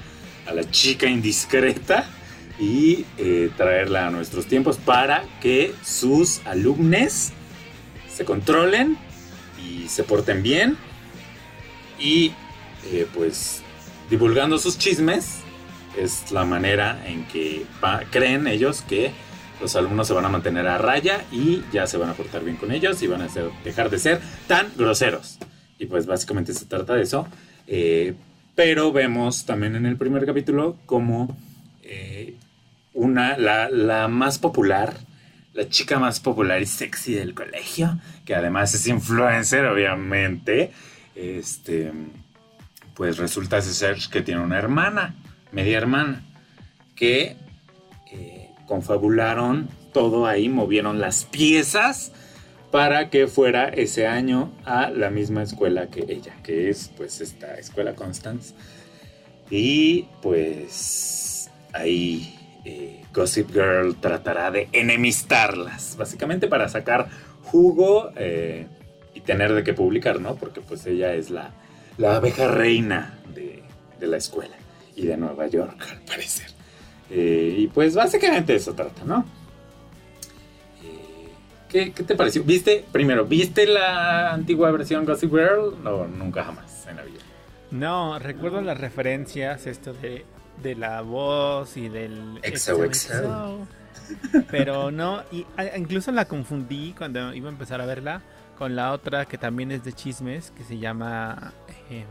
[0.48, 2.10] a la chica indiscreta,
[2.60, 7.32] y eh, traerla a nuestros tiempos para que sus alumnos
[8.10, 8.98] se controlen
[9.64, 10.78] y se porten bien.
[12.00, 12.32] Y
[12.92, 13.62] eh, pues
[14.10, 15.40] divulgando sus chismes
[15.98, 17.66] es la manera en que
[18.12, 19.12] creen ellos que
[19.62, 22.58] los alumnos se van a mantener a raya y ya se van a portar bien
[22.58, 23.28] con ellos y van a
[23.64, 25.38] dejar de ser tan groseros.
[25.80, 27.28] Y pues básicamente se trata de eso.
[27.68, 28.14] Eh,
[28.56, 31.38] pero vemos también en el primer capítulo como
[31.84, 32.36] eh,
[32.94, 34.96] una, la, más popular,
[35.54, 40.72] la chica más popular y sexy del colegio, que además es influencer, obviamente,
[41.16, 41.92] este,
[42.94, 45.16] pues resulta ser que tiene una hermana,
[45.52, 46.24] media hermana,
[46.96, 47.36] que
[48.66, 52.12] confabularon todo ahí, movieron las piezas
[52.72, 57.56] para que fuera ese año a la misma escuela que ella, que es pues esta
[57.56, 58.54] escuela Constance.
[59.50, 67.08] Y pues ahí eh, Gossip Girl tratará de enemistarlas, básicamente para sacar
[67.44, 68.68] jugo eh,
[69.14, 70.36] y tener de qué publicar, ¿no?
[70.36, 71.52] Porque pues ella es la,
[71.98, 73.64] la abeja reina de,
[74.00, 74.56] de la escuela
[74.96, 76.55] y de Nueva York, al parecer.
[77.10, 79.26] Eh, y pues básicamente eso trata, ¿no?
[81.74, 82.44] Eh, ¿qué, te pareció?
[82.44, 85.76] ¿Viste, primero, ¿viste la antigua versión Gossip Girl?
[85.84, 87.20] No, nunca jamás en la vida.
[87.72, 90.26] No, recuerdo las referencias, esto de
[90.62, 93.68] de la voz y del XOXO.
[94.52, 95.46] Pero no, y
[95.78, 98.22] incluso la confundí cuando iba a empezar a verla
[98.58, 101.54] con la otra que también es de chismes, que se llama...
[101.90, 102.06] Eh,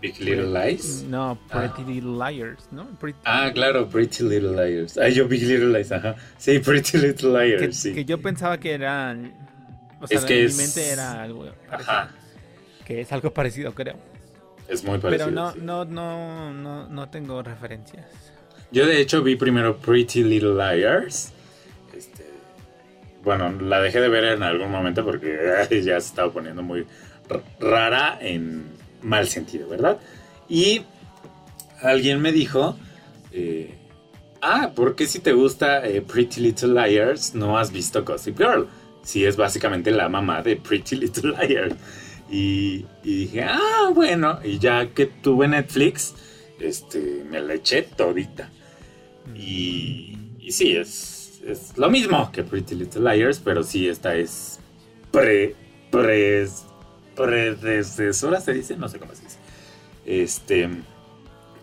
[0.00, 1.04] Big Little Lies.
[1.08, 1.88] No, Pretty ah.
[1.88, 2.86] Little Liars, ¿no?
[3.24, 4.98] ah, claro, Pretty Little Liars.
[4.98, 6.16] Ah, yo Big Little Lies, ajá.
[6.38, 7.94] Sí, Pretty Little Liars, que, sí.
[7.94, 9.32] Que yo pensaba que eran...
[10.00, 12.10] O sea, es que en mi mente era algo Ajá.
[12.84, 13.96] Que es algo parecido, creo.
[14.68, 15.28] Es muy parecido.
[15.28, 18.06] Pero no, no, no, no, no tengo referencias.
[18.70, 21.32] Yo de hecho vi primero Pretty Little Liars.
[21.96, 22.24] Este,
[23.24, 25.36] bueno, la dejé de ver en algún momento porque
[25.82, 26.86] ya se estaba poniendo muy
[27.60, 29.98] rara en mal sentido, ¿verdad?
[30.48, 30.82] Y
[31.82, 32.78] alguien me dijo,
[33.32, 33.74] eh,
[34.42, 38.68] ah, ¿por qué si te gusta eh, Pretty Little Liars no has visto Gossip Girl?
[39.02, 41.74] Si es básicamente la mamá de Pretty Little Liars.
[42.30, 46.14] Y, dije, ah, bueno, y ya que tuve Netflix,
[46.60, 48.50] este, me la eché todita.
[49.34, 54.60] Y, y sí, es, es lo mismo que Pretty Little Liars, pero sí, esta es
[55.10, 55.54] pre,
[55.90, 56.46] pre,
[57.18, 59.38] predecesora, se dice, no sé cómo se dice.
[60.06, 60.70] Este,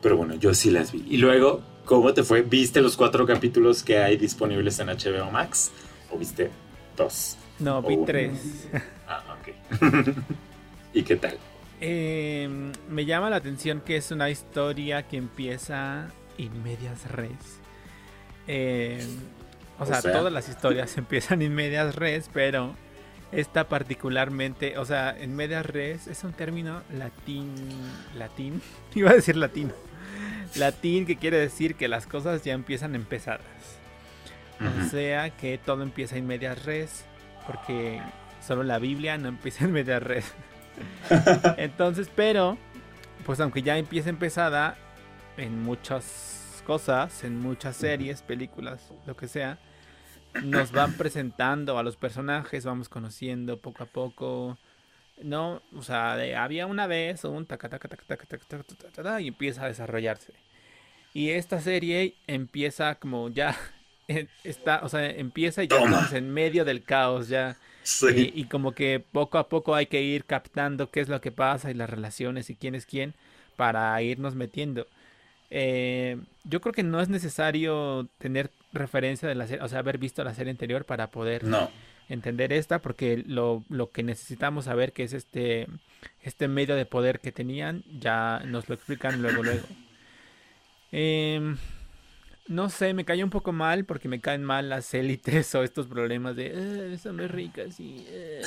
[0.01, 1.05] pero bueno, yo sí las vi.
[1.09, 2.41] Y luego, ¿cómo te fue?
[2.41, 5.71] ¿Viste los cuatro capítulos que hay disponibles en HBO Max?
[6.11, 6.51] ¿O viste
[6.95, 7.37] dos?
[7.59, 8.67] No, vi tres.
[9.07, 10.15] Ah, ok.
[10.95, 11.37] ¿Y qué tal?
[11.79, 16.07] Em, me llama la atención que es una historia que empieza
[16.39, 17.59] in medias res.
[18.47, 18.99] Em,
[19.77, 22.75] o, sea, todas las historias empiezan en medias res, pero
[23.35, 27.53] esta particularmente, o sea, en medias res es un término latín,
[28.17, 28.61] latín,
[28.95, 29.73] iba a decir latino,
[30.55, 33.41] latín que quiere decir que las cosas ya empiezan empezadas.
[34.57, 37.03] O sea que todo empieza en medias res,
[37.45, 38.01] porque
[38.45, 40.33] solo la Biblia no empieza en medias res.
[41.57, 42.57] Entonces, pero,
[43.25, 44.77] pues aunque ya empieza empezada
[45.35, 49.59] en muchas cosas, en muchas series, películas, lo que sea,
[50.43, 54.57] nos van presentando a los personajes, vamos conociendo poco a poco.
[55.21, 59.63] No, o sea, había una vez un taca taca taca taca taca taca y empieza
[59.63, 60.33] a desarrollarse.
[61.13, 63.55] Y esta serie empieza como ya
[64.43, 67.57] está, o sea, empieza y ya estamos en medio del caos ya
[68.15, 71.69] y, como que poco a poco hay que ir captando qué es lo que pasa
[71.69, 73.13] y las relaciones y quién es quién
[73.55, 74.87] para irnos metiendo.
[75.57, 79.97] Eh, yo creo que no es necesario tener referencia de la serie, o sea, haber
[79.97, 81.45] visto la serie anterior para poder
[82.09, 85.67] entender esta, porque lo, lo, que necesitamos saber que es este,
[86.21, 89.65] este medio de poder que tenían, ya nos lo explican luego, luego.
[90.91, 91.55] Eh,
[92.49, 95.87] no sé, me cayó un poco mal porque me caen mal las élites o estos
[95.87, 96.51] problemas de
[96.93, 98.41] eh, son muy ricas y eh".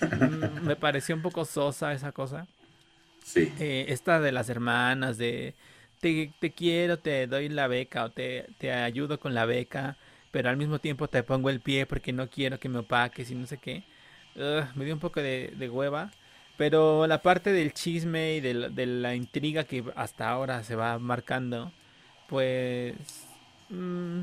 [0.00, 2.46] mm, me pareció un poco sosa esa cosa.
[3.24, 3.52] Sí.
[3.58, 5.54] Eh, esta de las hermanas de
[6.00, 9.96] te, quiero, te doy la beca o te, te ayudo con la beca,
[10.30, 13.34] pero al mismo tiempo te pongo el pie porque no quiero que me opaques y
[13.34, 13.84] no sé qué.
[14.74, 16.10] me dio un poco de, de, hueva.
[16.58, 20.98] Pero la parte del chisme y de de la intriga que hasta ahora se va
[20.98, 21.72] marcando
[22.28, 22.94] pues
[23.70, 24.20] mm,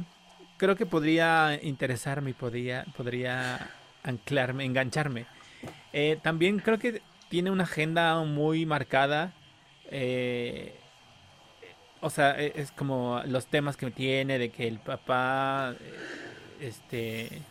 [0.58, 3.70] creo que podría interesarme y podría, podría
[4.04, 5.26] anclarme, engancharme.
[5.94, 7.02] Eh, también creo que
[7.32, 9.34] tiene una agenda muy marcada.
[9.90, 10.76] Eh,
[12.02, 17.42] o sea, e, es como los temas que tiene de que el papá eh, este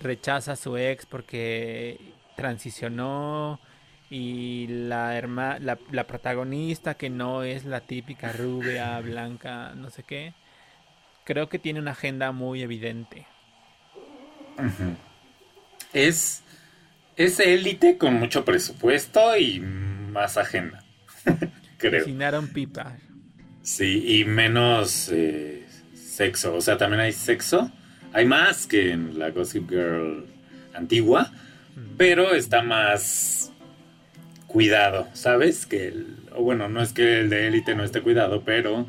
[0.00, 1.98] rechaza a su ex porque
[2.36, 3.58] transicionó
[4.10, 10.02] y la, herma, la, la, protagonista que no es la típica rubia, blanca, no sé
[10.02, 10.34] qué,
[11.24, 13.26] creo que tiene una agenda muy evidente.
[15.94, 16.43] Es
[17.16, 20.84] es élite con mucho presupuesto y más agenda.
[21.78, 22.04] creo.
[22.52, 22.96] pipa.
[23.62, 26.54] Sí, y menos eh, sexo.
[26.54, 27.70] O sea, también hay sexo.
[28.12, 30.26] Hay más que en la Gossip Girl
[30.74, 31.32] antigua,
[31.96, 33.52] pero está más
[34.46, 35.66] cuidado, ¿sabes?
[35.66, 35.92] Que
[36.34, 38.86] o bueno, no es que el de élite no esté cuidado, pero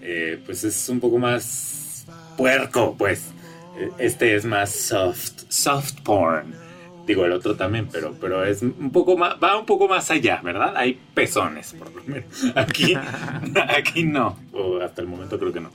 [0.00, 2.06] eh, pues es un poco más
[2.36, 3.32] puerco, pues.
[3.78, 6.65] E, este es más soft, soft porn.
[7.06, 10.40] Digo, el otro también, pero, pero es un poco más, va un poco más allá,
[10.42, 10.76] ¿verdad?
[10.76, 12.44] Hay pezones, por lo menos.
[12.56, 12.94] Aquí,
[13.68, 15.70] aquí no, o hasta el momento creo que no.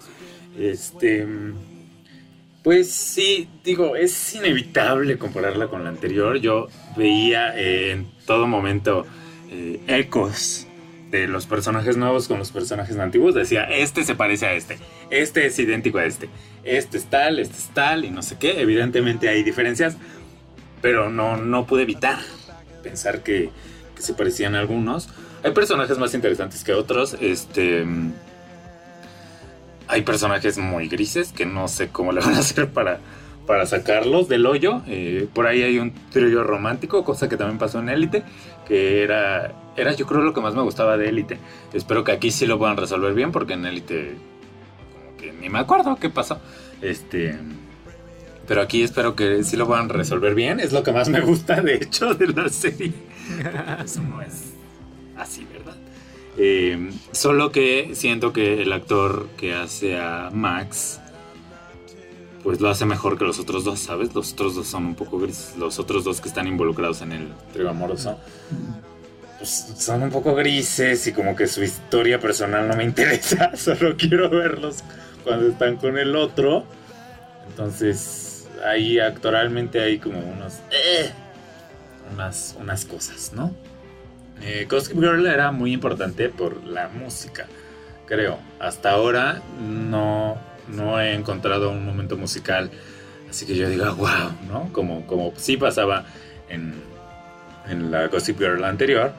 [0.59, 1.25] Este,
[2.63, 6.37] pues sí, digo, es inevitable compararla con la anterior.
[6.37, 6.67] Yo
[6.97, 9.05] veía en todo momento
[9.49, 10.67] eh, ecos
[11.11, 13.35] de los personajes nuevos con los personajes antiguos.
[13.35, 14.77] Decía, este se parece a este,
[15.09, 16.29] este es idéntico a este,
[16.63, 18.61] este es tal, este es tal y no sé qué.
[18.61, 19.97] Evidentemente hay diferencias,
[20.81, 22.19] pero no, no pude evitar
[22.81, 23.49] pensar que,
[23.95, 25.09] se parecían algunos.
[25.43, 27.15] Hay personajes más interesantes que otros.
[27.21, 27.85] Este,
[29.87, 32.99] hay personajes muy grises que no sé cómo le van a hacer para,
[33.45, 34.81] para sacarlos del hoyo.
[34.87, 38.23] Eh, por ahí hay un trío romántico, cosa que también pasó en Élite,
[38.67, 41.37] que era, era yo creo lo que más me gustaba de Élite.
[41.71, 44.15] Espero que aquí sí lo puedan resolver bien, porque en Élite
[44.93, 46.41] como que ni me acuerdo qué pasó.
[46.81, 47.37] Este,
[48.47, 50.59] pero aquí espero que sí lo puedan resolver bien.
[50.59, 52.93] Es lo que más me gusta, de hecho, de la serie.
[53.83, 54.53] Eso no es
[55.17, 55.75] así, ¿verdad?
[56.37, 60.99] Eh, solo que siento que el actor que hace a Max
[62.43, 64.15] pues lo hace mejor que los otros dos, ¿sabes?
[64.15, 65.55] Los otros dos son un poco grises.
[65.57, 68.17] Los otros dos que están involucrados en el trío amoroso
[69.37, 73.51] pues, son un poco grises y como que su historia personal no me interesa.
[73.55, 74.83] Solo quiero verlos
[75.23, 76.65] cuando están con el otro.
[77.47, 78.30] Entonces,
[78.65, 80.59] ahí actoralmente hay como unos...
[80.71, 81.11] Eh,
[82.13, 83.53] unas, unas cosas, ¿no?
[84.41, 87.47] Eh, Gossip Girl era muy importante por la música,
[88.07, 88.39] creo.
[88.59, 90.37] Hasta ahora no
[90.67, 92.71] no he encontrado un momento musical
[93.31, 94.71] así que yo diga, wow, ¿no?
[94.73, 96.05] Como, como sí pasaba
[96.49, 96.73] en,
[97.67, 99.13] en la Gossip Girl anterior,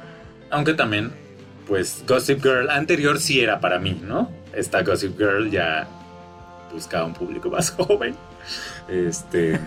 [0.50, 1.12] aunque también,
[1.66, 4.30] pues Gossip Girl anterior sí era para mí, ¿no?
[4.52, 5.88] Esta Gossip Girl ya
[6.72, 8.14] buscaba un público más joven.
[8.88, 9.58] Este.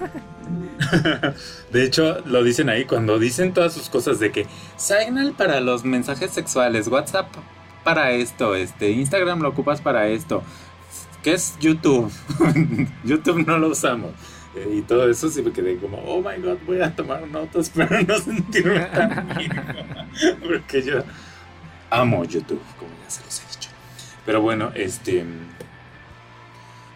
[1.72, 4.45] de hecho, lo dicen ahí cuando dicen todas sus cosas de que
[4.78, 7.28] Signal para los mensajes sexuales, WhatsApp
[7.84, 10.43] para esto, este, Instagram lo ocupas para esto.
[11.24, 12.11] ¿Qué es YouTube?
[13.03, 14.11] YouTube no lo usamos.
[14.55, 17.70] Eh, y todo eso sí me quedé como, oh my god, voy a tomar notas
[17.76, 19.28] para no sentirme tan
[20.43, 21.03] Porque yo
[21.89, 23.70] amo YouTube, como ya se los he dicho.
[24.26, 25.26] Pero bueno, este.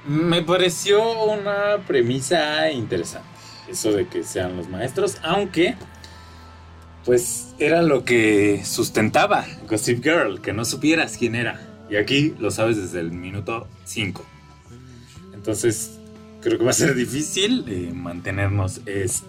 [0.07, 3.27] Me pareció una premisa interesante.
[3.69, 5.75] Eso de que sean los maestros, aunque.
[7.05, 11.59] Pues era lo que sustentaba Gossip Girl, que no supieras quién era.
[11.89, 14.23] Y aquí lo sabes desde el minuto 5.
[15.33, 15.97] Entonces,
[16.41, 18.81] creo que va a ser difícil eh, mantenernos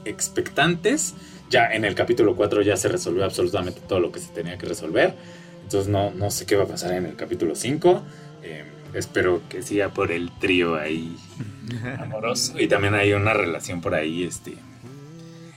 [0.04, 1.14] expectantes.
[1.48, 4.66] Ya en el capítulo 4 ya se resolvió absolutamente todo lo que se tenía que
[4.66, 5.14] resolver.
[5.62, 8.02] Entonces no, no sé qué va a pasar en el capítulo 5.
[8.42, 8.64] Eh,
[8.94, 11.16] espero que siga por el trío ahí
[11.98, 12.58] amoroso.
[12.58, 14.54] Y también hay una relación por ahí, este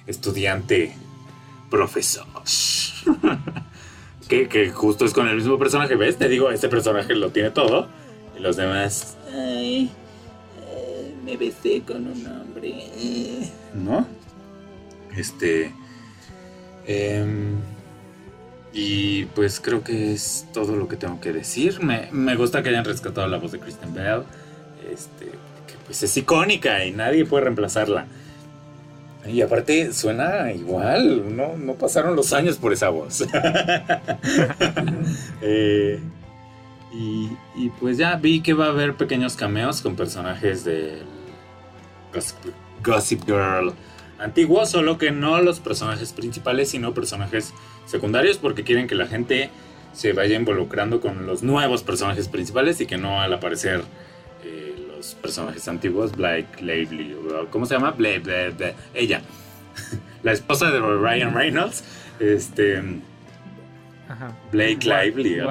[0.08, 0.96] estudiante
[1.70, 2.26] profesor.
[4.28, 6.18] que, justo es con el mismo personaje, ¿ves?
[6.18, 7.88] Te digo, este personaje lo tiene todo.
[8.38, 9.18] Y los demás.
[9.32, 9.92] Ay,
[10.68, 13.52] eh, me besé con un hombre.
[13.74, 14.08] ¿No?
[15.16, 15.72] Este.
[16.86, 17.56] Em,
[18.74, 21.82] y pues creo que es todo lo que tengo que decir.
[21.84, 24.24] Me, me, gusta que hayan rescatado la voz de Kristen Bell.
[24.91, 28.07] Este, que pues es icónica y nadie puede reemplazarla.
[29.28, 33.26] Y aparte suena igual, no, no pasaron los años por esa voz.
[35.45, 35.99] Eh,
[36.93, 41.03] y, y, pues ya vi que va a haber pequeños cameos con personajes del
[42.82, 43.74] Gossip, Girl
[44.24, 47.53] antiguo, solo que no los personajes principales, sino personajes
[47.86, 49.49] secundarios, porque quieren que la gente
[49.93, 53.84] se vaya involucrando con los nuevos personajes principales y que no al aparecer
[55.15, 57.15] personajes antiguos, Blake Lively,
[57.49, 57.91] ¿cómo se llama?
[57.91, 59.21] Blake, ella,
[60.24, 61.84] la esposa de Ryan Reynolds,
[62.19, 62.82] este,
[64.51, 65.41] Blake Lively.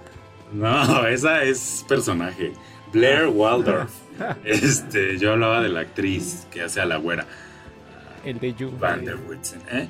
[0.52, 2.52] no, esa es personaje,
[2.92, 3.90] Blair Waldorf.
[4.44, 7.26] Este, yo hablaba de la actriz que hace a la güera.
[8.24, 8.72] El de You.
[8.78, 9.16] Van der
[9.72, 9.88] ¿eh?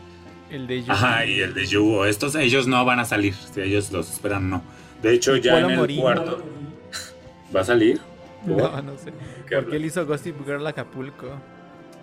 [0.51, 0.93] El de You.
[0.93, 2.05] Ajá, y el de You.
[2.05, 3.35] Estos, ellos no van a salir.
[3.35, 4.63] Si ellos los esperan, no.
[5.03, 6.43] De hecho, ya en el cuarto.
[7.55, 8.01] ¿Va a salir?
[8.47, 9.13] No, no sé.
[9.51, 11.29] Porque él hizo Gossip Girl Acapulco.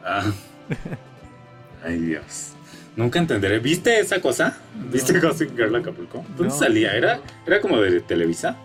[0.06, 0.24] Ah.
[1.84, 2.54] Ay, Dios.
[2.96, 3.60] Nunca entenderé.
[3.60, 4.58] ¿Viste esa cosa?
[4.92, 6.26] ¿Viste Gossip Girl Acapulco?
[6.38, 6.96] ¿Dónde salía?
[6.96, 8.58] ¿Era, ¿Era como de Televisa?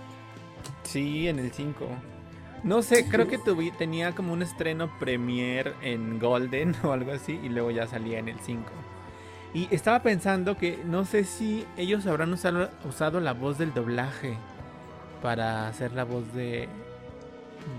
[0.82, 1.88] Sí, en el 5.
[2.64, 3.38] No sé, creo que
[3.76, 8.28] tenía como un estreno premier en Golden o algo así y luego ya salía en
[8.28, 8.64] el 5.
[9.52, 14.36] Y estaba pensando que no sé si ellos habrán usado la voz del doblaje
[15.22, 16.68] para hacer la voz de,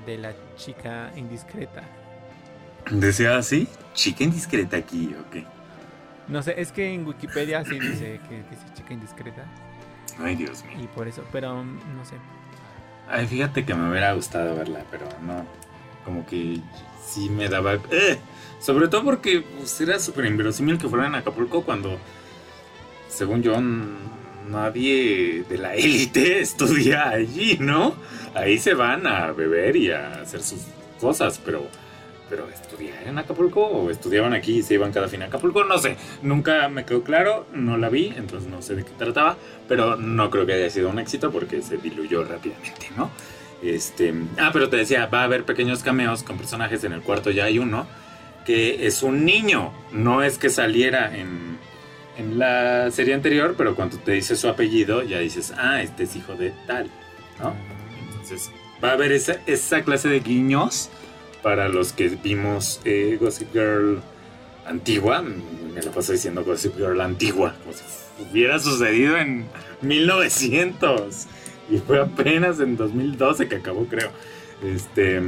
[0.06, 1.84] de la chica indiscreta.
[2.92, 3.68] ¿Decía así?
[3.94, 5.44] ¿Chica indiscreta aquí ok.
[6.28, 9.46] No sé, es que en Wikipedia sí dice que, es chica indiscreta.
[10.20, 10.78] Ay, Dios mío.
[10.84, 12.16] Y por eso, pero no sé.
[13.08, 15.46] Ay, fíjate que me hubiera gustado verla, pero no.
[16.04, 16.60] Como que
[17.06, 17.76] sí me daba.
[17.92, 18.18] ¡Eh!
[18.60, 22.00] Sobre todo porque pues, era súper inverosímil que fueran a Acapulco cuando,
[23.08, 23.60] según yo,
[24.50, 27.96] nadie de la élite estudia allí, ¿no?
[28.34, 30.62] Ahí se van a beber y a hacer sus
[31.00, 31.68] cosas, pero
[32.30, 35.78] pero estudiar en Acapulco o estudiaban aquí y se iban cada fin a Acapulco, no
[35.78, 39.96] sé, nunca me quedó claro, no la vi, entonces no sé de qué trataba, pero
[39.96, 43.10] no creo que haya sido un éxito porque se diluyó rápidamente, ¿no?
[43.62, 46.84] Este, ah, pero te decía, va a haber pequeños cameos con personajes.
[46.84, 47.88] En el cuarto ya hay uno
[48.46, 49.74] que es un niño.
[49.92, 51.58] No es que saliera en,
[52.18, 56.16] en la serie anterior, pero cuando te dice su apellido, ya dices, ah, este es
[56.16, 56.90] hijo de tal,
[57.40, 57.56] ¿no?
[58.08, 58.52] Entonces,
[58.84, 60.90] va a haber esa, esa clase de guiños
[61.46, 64.02] para los que vimos eh, Gossip Girl
[64.66, 65.22] antigua.
[65.22, 67.84] Me lo paso diciendo Gossip Girl antigua, como si
[68.20, 69.46] hubiera sucedido en
[69.84, 71.28] 1900.
[71.70, 74.10] Y fue apenas en 2012 que acabó, creo.
[74.64, 75.22] Este,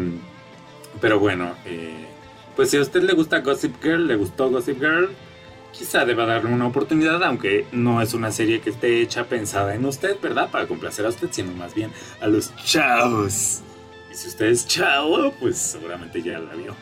[0.99, 2.07] pero bueno, eh,
[2.55, 5.11] pues si a usted le gusta Gossip Girl, le gustó Gossip Girl,
[5.71, 9.85] quizá deba darle una oportunidad, aunque no es una serie que esté hecha pensada en
[9.85, 10.49] usted, ¿verdad?
[10.49, 13.61] Para complacer a usted, sino más bien a los chavos.
[14.17, 16.75] Si usted es chavo, pues seguramente ya la vio.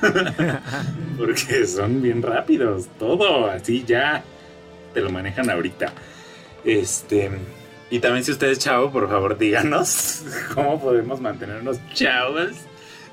[1.18, 4.22] Porque son bien rápidos, todo, así ya
[4.94, 5.92] te lo manejan ahorita.
[6.64, 7.32] Este.
[7.90, 10.22] Y también si usted es chavo, por favor díganos
[10.54, 12.52] cómo podemos mantenernos chavos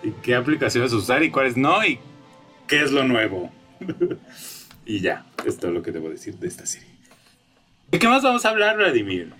[0.04, 2.00] y qué aplicaciones usar y cuáles no y
[2.68, 3.52] qué es lo nuevo.
[4.86, 6.88] y ya, es todo lo que debo decir de esta serie.
[7.90, 9.34] ¿De qué más vamos a hablar, Vladimir?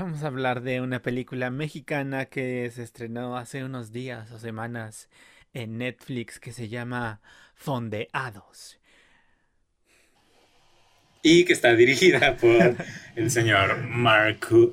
[0.00, 5.10] Vamos a hablar de una película mexicana que se estrenó hace unos días o semanas
[5.52, 7.20] en Netflix que se llama
[7.54, 8.78] Fondeados
[11.22, 12.76] y que está dirigida por
[13.14, 13.76] el señor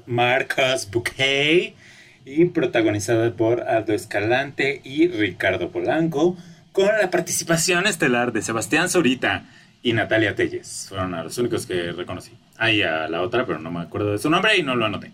[0.05, 1.75] Marcos Bouquet
[2.23, 6.37] y protagonizada por Aldo Escalante y Ricardo Polanco,
[6.71, 9.45] con la participación estelar de Sebastián Zorita
[9.83, 10.87] y Natalia Telles.
[10.89, 12.31] Fueron los únicos que reconocí.
[12.57, 15.11] Ahí a la otra, pero no me acuerdo de su nombre y no lo anoté.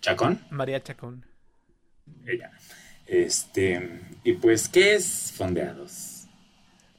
[0.00, 0.40] ¿Chacón?
[0.50, 1.24] María Chacón.
[2.26, 2.50] Ella.
[3.06, 6.28] Este, y pues, ¿qué es Fondeados?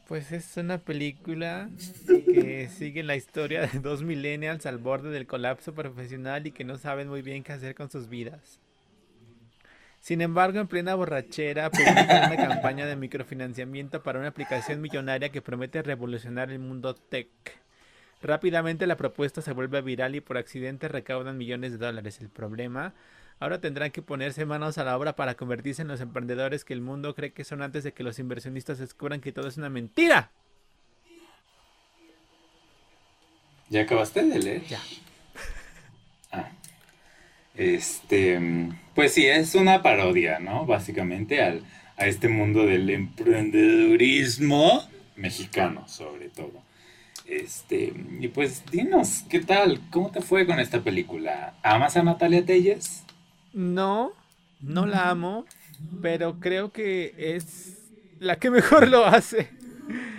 [0.07, 1.69] Pues es una película
[2.05, 6.77] que sigue la historia de dos millennials al borde del colapso profesional y que no
[6.77, 8.59] saben muy bien qué hacer con sus vidas.
[10.01, 15.41] Sin embargo, en plena borrachera, publican una campaña de microfinanciamiento para una aplicación millonaria que
[15.41, 17.29] promete revolucionar el mundo tech.
[18.21, 22.19] Rápidamente la propuesta se vuelve viral y por accidente recaudan millones de dólares.
[22.21, 22.93] El problema
[23.41, 26.81] Ahora tendrán que ponerse manos a la obra para convertirse en los emprendedores que el
[26.81, 30.29] mundo cree que son antes de que los inversionistas descubran que todo es una mentira.
[33.69, 34.63] ¿Ya acabaste de leer?
[34.65, 34.79] Ya.
[36.33, 36.49] Ah.
[37.55, 38.39] Este,
[38.95, 40.65] pues sí, es una parodia, ¿no?
[40.65, 41.65] Básicamente al,
[41.97, 46.63] a este mundo del emprendedurismo mexicano, sobre todo.
[47.31, 49.79] Este, y pues dinos, ¿qué tal?
[49.89, 51.53] ¿Cómo te fue con esta película?
[51.63, 53.05] ¿Amas a Natalia Telles?
[53.53, 54.11] No,
[54.59, 55.45] no la amo,
[56.01, 59.49] pero creo que es la que mejor lo hace.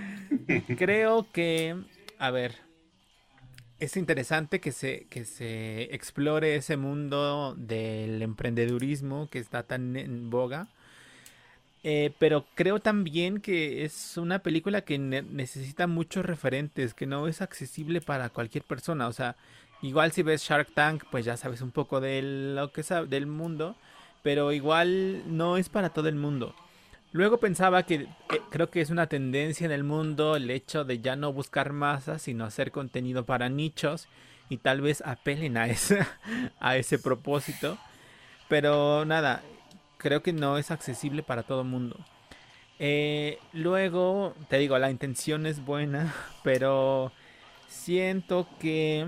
[0.78, 1.76] creo que,
[2.18, 2.54] a ver,
[3.78, 10.30] es interesante que se, que se explore ese mundo del emprendedurismo que está tan en
[10.30, 10.68] boga.
[11.84, 17.42] Eh, pero creo también que es una película que necesita muchos referentes, que no es
[17.42, 19.08] accesible para cualquier persona.
[19.08, 19.36] O sea,
[19.82, 23.26] Igual si ves Shark Tank, pues ya sabes un poco de lo que sabe, del
[23.26, 23.74] mundo,
[24.22, 26.54] pero igual no es para todo el mundo.
[27.10, 28.08] Luego pensaba que eh,
[28.50, 32.22] creo que es una tendencia en el mundo el hecho de ya no buscar masas,
[32.22, 34.06] sino hacer contenido para nichos
[34.48, 36.06] y tal vez apelen a ese,
[36.60, 37.76] a ese propósito.
[38.48, 39.42] Pero nada,
[40.02, 41.96] creo que no es accesible para todo mundo.
[42.78, 47.12] Eh, luego, te digo, la intención es buena, pero
[47.68, 49.06] siento que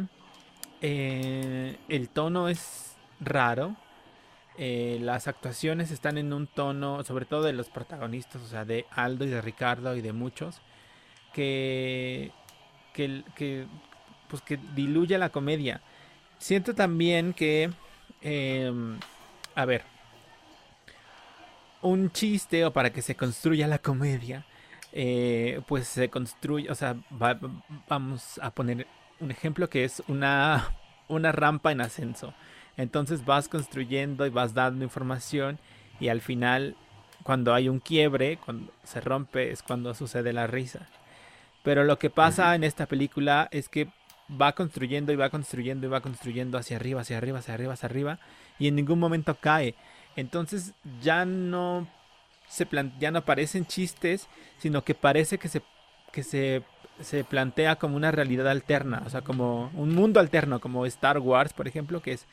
[0.80, 3.74] eh, el tono es raro.
[4.56, 8.86] Eh, las actuaciones están en un tono, sobre todo de los protagonistas, o sea, de
[8.92, 10.60] Aldo y de Ricardo y de muchos,
[11.32, 12.30] que,
[12.92, 13.66] que,
[14.28, 15.80] pues que diluye la comedia.
[16.38, 17.70] Siento también que,
[18.22, 19.00] em,
[19.56, 19.82] a ver,
[21.84, 24.46] un chiste o para que se construya la comedia,
[24.92, 26.96] eh, pues se construye, o sea,
[27.88, 28.86] vamos a poner
[29.20, 30.74] un ejemplo que es una,
[31.08, 32.34] una rampa en ascenso.
[32.76, 35.58] Entonces vas construyendo y vas dando información
[36.00, 36.76] y al final
[37.22, 40.88] cuando hay un quiebre, cuando se rompe es cuando sucede la risa.
[41.62, 43.88] Pero lo que pasa en esta película es que
[44.30, 47.88] va construyendo y va construyendo y va construyendo hacia arriba, hacia arriba, hacia arriba, hacia
[47.88, 48.18] arriba
[48.58, 49.74] y en ningún momento cae.
[50.16, 51.88] Entonces ya no
[52.48, 52.66] se
[52.98, 55.62] ya no parecen chistes, sino que parece que se
[56.12, 56.62] que se
[57.00, 61.52] se plantea como una realidad alterna, o sea, como un mundo alterno, como Star Wars,
[61.52, 62.26] por ejemplo, que es,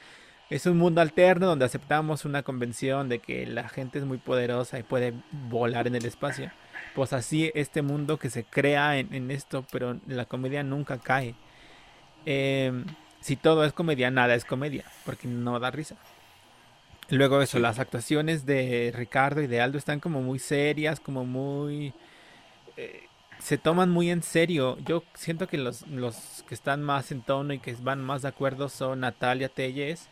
[0.50, 4.78] es un mundo alterno donde aceptamos una convención de que la gente es muy poderosa
[4.78, 5.14] y puede
[5.50, 6.52] volar en el espacio.
[6.94, 11.36] Pues así este mundo que se crea en, esto, pero la comedia nunca cae.
[12.26, 12.86] Em,
[13.22, 15.96] si todo es comedia, nada es comedia, porque no da risa.
[17.12, 21.94] Luego eso, las actuaciones de Ricardo y de Aldo están como muy serias, como muy...
[22.78, 23.04] eh,
[23.38, 24.78] se toman muy en serio.
[24.86, 28.30] Yo siento que los, los que están más en tono y que van más de
[28.30, 30.08] acuerdo son Natalia Telles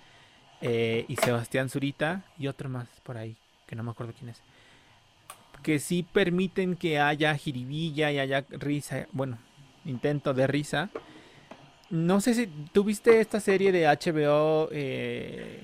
[0.61, 4.41] eh, y Sebastián Zurita y otro más por ahí, que no me acuerdo quién es.
[5.63, 9.37] Que sí permiten que haya jiribilla y haya risa, bueno,
[9.85, 10.89] intento de risa.
[11.89, 15.63] No sé si tuviste esta serie de HBO eh,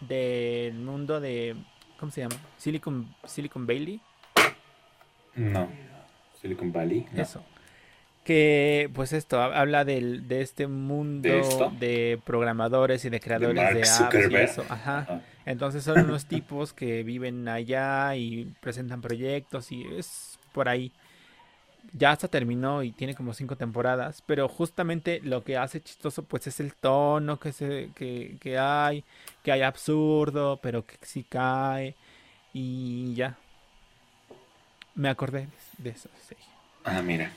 [0.00, 1.56] del mundo de,
[1.98, 2.36] ¿cómo se llama?
[2.56, 4.00] Silicon, Silicon Valley.
[5.34, 5.68] No.
[6.40, 7.06] Silicon Valley.
[7.12, 7.22] no.
[7.22, 7.42] Eso.
[8.24, 11.28] Que pues esto ha- habla del, de este mundo
[11.78, 14.64] ¿De programadores y de creadores de apps y eso.
[14.68, 14.98] Ajá.
[14.98, 15.20] Ajá.
[15.44, 20.92] Entonces son unos tipos que viven allá y presentan proyectos y es por ahí.
[21.92, 26.46] Ya hasta terminó y tiene como cinco temporadas, pero justamente lo que hace chistoso pues
[26.46, 29.04] es el tono que se que, que hay,
[29.42, 31.94] que hay absurdo, pero que sí cae
[32.52, 33.36] y ya.
[34.94, 36.08] Me acordé de eso.
[36.84, 37.30] Ah, mira.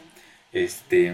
[0.53, 1.13] Este.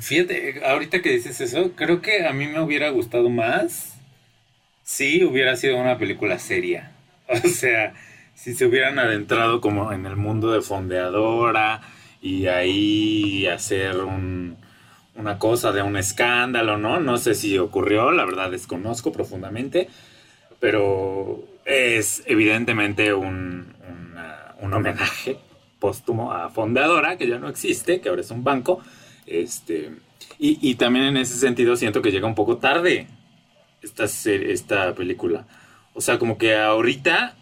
[0.00, 3.94] Fíjate, ahorita que dices eso, creo que a mí me hubiera gustado más
[4.82, 6.90] si hubiera sido una película seria.
[7.44, 7.94] O sea,
[8.34, 11.80] si se hubieran adentrado como en el mundo de fondeadora
[12.20, 14.56] y ahí hacer un-
[15.14, 16.98] una cosa de un escándalo, ¿no?
[17.00, 19.88] No sé si ocurrió, la verdad desconozco profundamente,
[20.60, 23.74] pero es evidentemente un,
[24.60, 25.38] un homenaje
[25.78, 28.80] póstumo a Fondeadora, que ya no existe, que ahora es un banco.
[29.26, 29.92] Este,
[30.38, 33.06] y, y también en ese sentido siento que llega un poco tarde
[33.82, 35.46] esta, esta película.
[35.94, 37.36] O sea, como que ahorita,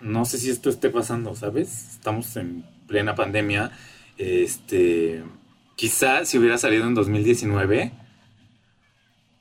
[0.00, 1.94] no sé si esto esté pasando, ¿sabes?
[1.94, 3.70] Estamos en plena pandemia.
[4.16, 5.22] Este,
[5.76, 7.92] quizá si hubiera salido en 2019,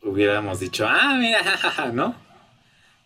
[0.03, 2.15] hubiéramos dicho, ah, mira, ¿no?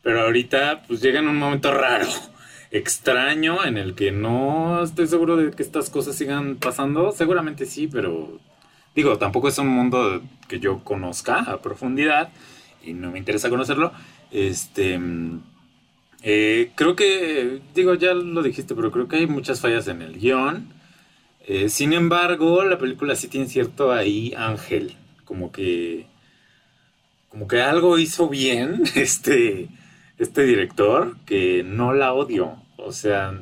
[0.02, 2.08] Pero ahorita, pues llega en un momento raro,
[2.72, 7.12] extraño, en el que no estoy seguro de que estas cosas sigan pasando.
[7.12, 8.40] Seguramente sí, pero
[8.96, 12.30] digo, tampoco es un mundo que yo conozca a profundidad
[12.84, 13.92] y no me interesa conocerlo.
[14.32, 15.00] Este,
[16.24, 20.20] eh, creo que, digo, ya lo dijiste, pero creo que hay muchas fallas en el
[20.20, 20.70] guion.
[21.48, 24.96] Eh, sin embargo, la película sí tiene cierto ahí ángel,
[25.26, 26.08] como que,
[27.30, 29.70] como que algo hizo bien este,
[30.18, 32.58] este director que no la odio.
[32.78, 33.34] O sea,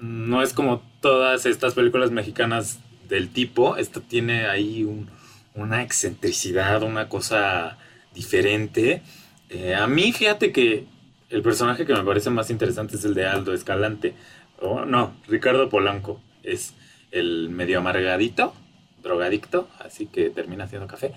[0.00, 2.78] no es como todas estas películas mexicanas
[3.08, 3.76] del tipo.
[3.76, 5.08] Esta tiene ahí un-
[5.54, 7.78] una excentricidad, una cosa
[8.14, 9.02] diferente.
[9.50, 10.86] Eh, a mí, fíjate que
[11.30, 14.14] el personaje que me parece más interesante es el de Aldo Escalante.
[14.60, 16.20] O, no, Ricardo Polanco.
[16.42, 16.74] Es
[17.10, 18.54] el medio amargadito,
[19.02, 21.12] drogadicto, así que termina haciendo café.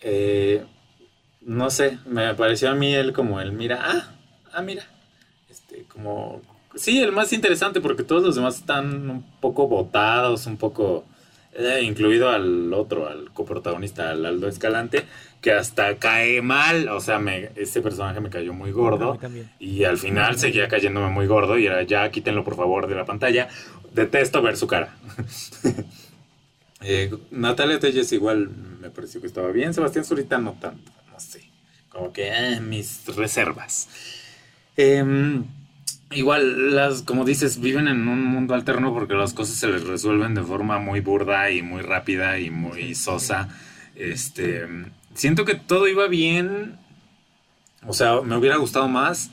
[0.00, 0.64] Eh,
[1.42, 4.14] no sé, me pareció a mí él como el mira, ah,
[4.52, 4.84] ah, mira.
[5.48, 6.42] Este, como,
[6.74, 11.04] sí, el más interesante porque todos los demás están un poco botados, un poco,
[11.52, 15.04] eh, incluido al otro, al coprotagonista, al Aldo Escalante,
[15.44, 19.18] que hasta cae mal, o sea, me, ese personaje me cayó muy gordo.
[19.18, 19.50] también.
[19.58, 23.04] Y al final seguía cayéndome muy gordo y era ya quítenlo por favor de la
[23.04, 23.48] pantalla.
[23.92, 24.96] Detesto ver su cara.
[26.86, 29.72] Eh, Natalia Telles igual me pareció que estaba bien.
[29.72, 30.92] Sebastián Zurita no tanto.
[31.10, 31.40] No sé.
[31.88, 33.88] Como que eh, mis reservas.
[34.76, 35.44] Em,
[36.10, 40.34] igual, las, como dices, viven en un mundo alterno porque las cosas se les resuelven
[40.34, 43.48] de forma muy burda y muy rápida y muy sosa.
[43.94, 44.68] Este,
[45.14, 46.78] siento que todo iba bien.
[47.86, 49.30] O sea, me hubiera gustado más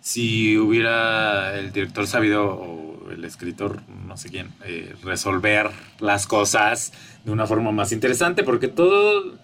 [0.00, 6.92] si hubiera el director sabido o el escritor, no sé quién, eh, resolver las cosas
[7.24, 9.38] de una forma más interesante, porque todo,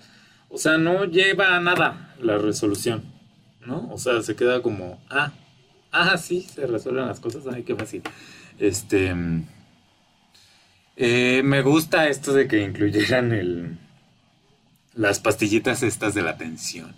[0.51, 3.05] o sea, no lleva a nada la resolución,
[3.65, 3.89] ¿no?
[3.91, 5.33] O sea, se queda como, ah,
[5.93, 8.03] ah, sí, se resuelven las cosas, ay, qué fácil.
[8.59, 9.47] Este, mm,
[10.97, 13.79] eh, me gusta esto de que incluyeran el,
[14.95, 16.95] las pastillitas estas de la tensión.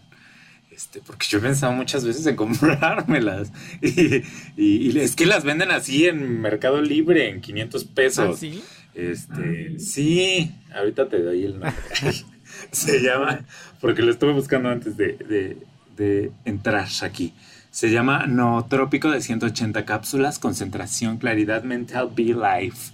[0.70, 3.52] Este, porque yo he pensado muchas veces en comprármelas.
[3.82, 4.16] Y,
[4.56, 8.38] y- y es que las venden así en Mercado Libre, en 500 Ah, pesos.
[8.38, 8.62] sí.
[8.94, 11.72] Este, sí, ahorita te doy el nombre.
[12.70, 13.40] Se llama,
[13.80, 15.56] porque lo estuve buscando antes de, de-
[15.96, 17.34] de entrar aquí.
[17.70, 22.92] Se llama Nootrópico de 180 cápsulas, concentración, claridad mental, Be Life.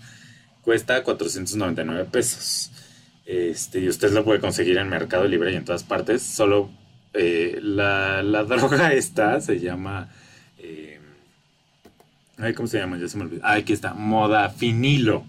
[0.63, 2.71] Cuesta 499 pesos.
[3.29, 6.23] Este, y usted lo puede conseguir en Mercado Libre y en todas partes.
[6.23, 6.71] Solo
[7.13, 10.09] eh, la, la droga esta se llama.
[10.59, 10.99] eh,
[12.39, 12.97] ay, ¿Cómo se llama?
[12.99, 13.43] Ya se me olvidó.
[13.45, 13.93] Ah, aquí está.
[13.93, 15.27] Modafinilo.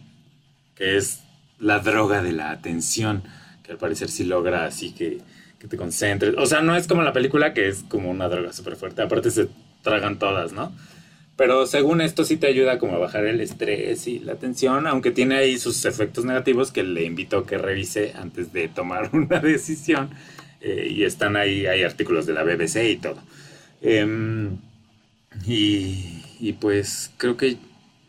[0.75, 1.23] Que es
[1.59, 3.21] la droga de la atención.
[3.63, 5.17] Que al parecer sí logra así que,
[5.59, 6.35] que te concentres.
[6.37, 9.01] O sea, no es como la película que es como una droga súper fuerte.
[9.01, 9.49] Aparte se
[9.83, 10.71] tragan todas, ¿no?
[11.39, 15.11] Pero según esto sí te ayuda como a bajar el estrés y la tensión, aunque
[15.11, 19.39] tiene ahí sus efectos negativos que le invito a que revise antes de tomar una
[19.39, 20.09] decisión.
[20.59, 23.23] Eh, y están ahí, hay artículos de la BBC y todo.
[23.81, 24.57] Em,
[25.47, 27.55] y, y pues creo que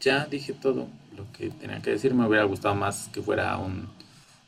[0.01, 2.13] ya dije todo lo que tenía que decir.
[2.15, 3.87] Me hubiera gustado más que fuera un,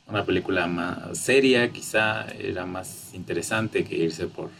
[0.08, 4.50] una película más seria, quizá era más interesante que irse por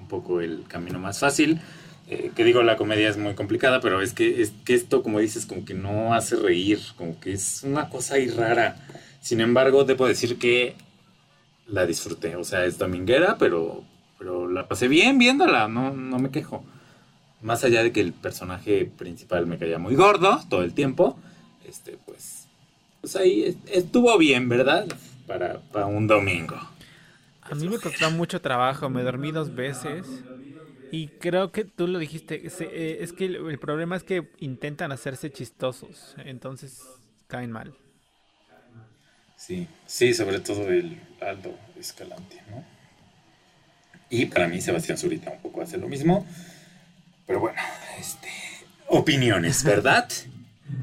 [0.00, 1.60] un poco el camino más fácil.
[2.08, 5.20] Eh, que digo, la comedia es muy complicada, pero es que, es que esto, como
[5.20, 8.76] dices, como que no hace reír, como que es una cosa ahí rara.
[9.20, 10.74] Sin embargo, debo decir que
[11.66, 12.36] la disfruté.
[12.36, 13.84] O sea, es dominguera, pero,
[14.18, 16.64] pero la pasé bien viéndola, no, no me quejo.
[17.40, 21.18] Más allá de que el personaje principal me caía muy gordo todo el tiempo,
[21.66, 22.46] este, pues,
[23.00, 24.86] pues ahí estuvo bien, ¿verdad?
[25.26, 26.56] Para, para un domingo.
[27.42, 30.06] A mí me costó mucho trabajo, me dormí dos veces.
[30.92, 35.32] Y creo que tú lo dijiste, eh, es que el, problema es que intentan hacerse
[35.32, 36.82] chistosos, entonces
[37.28, 37.74] caen mal.
[39.34, 42.62] Sí, sí, sobre todo el Aldo Escalante, ¿no?
[44.10, 46.26] Y para mí Sebastián Zurita un poco hace lo mismo.
[47.26, 47.58] Pero bueno,
[47.98, 48.28] este,
[48.88, 50.06] opiniones, ¿verdad?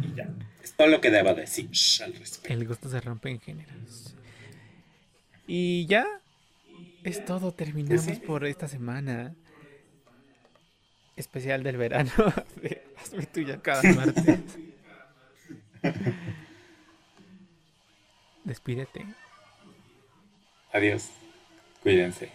[0.02, 0.28] y ya,
[0.64, 1.70] es todo lo que deba decir
[2.04, 2.52] al respecto.
[2.52, 4.16] El gusto se rompe en géneros.
[5.46, 6.08] Y ya,
[7.04, 9.36] es todo, terminamos por esta semana
[11.20, 12.12] especial del verano
[13.02, 14.40] Hazme tuya cada martes.
[18.44, 19.06] Despídete.
[20.74, 21.10] Adiós.
[21.82, 22.30] Cuídense.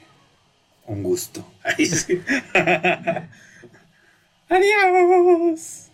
[0.87, 1.45] Un gusto.
[4.49, 5.91] Adiós.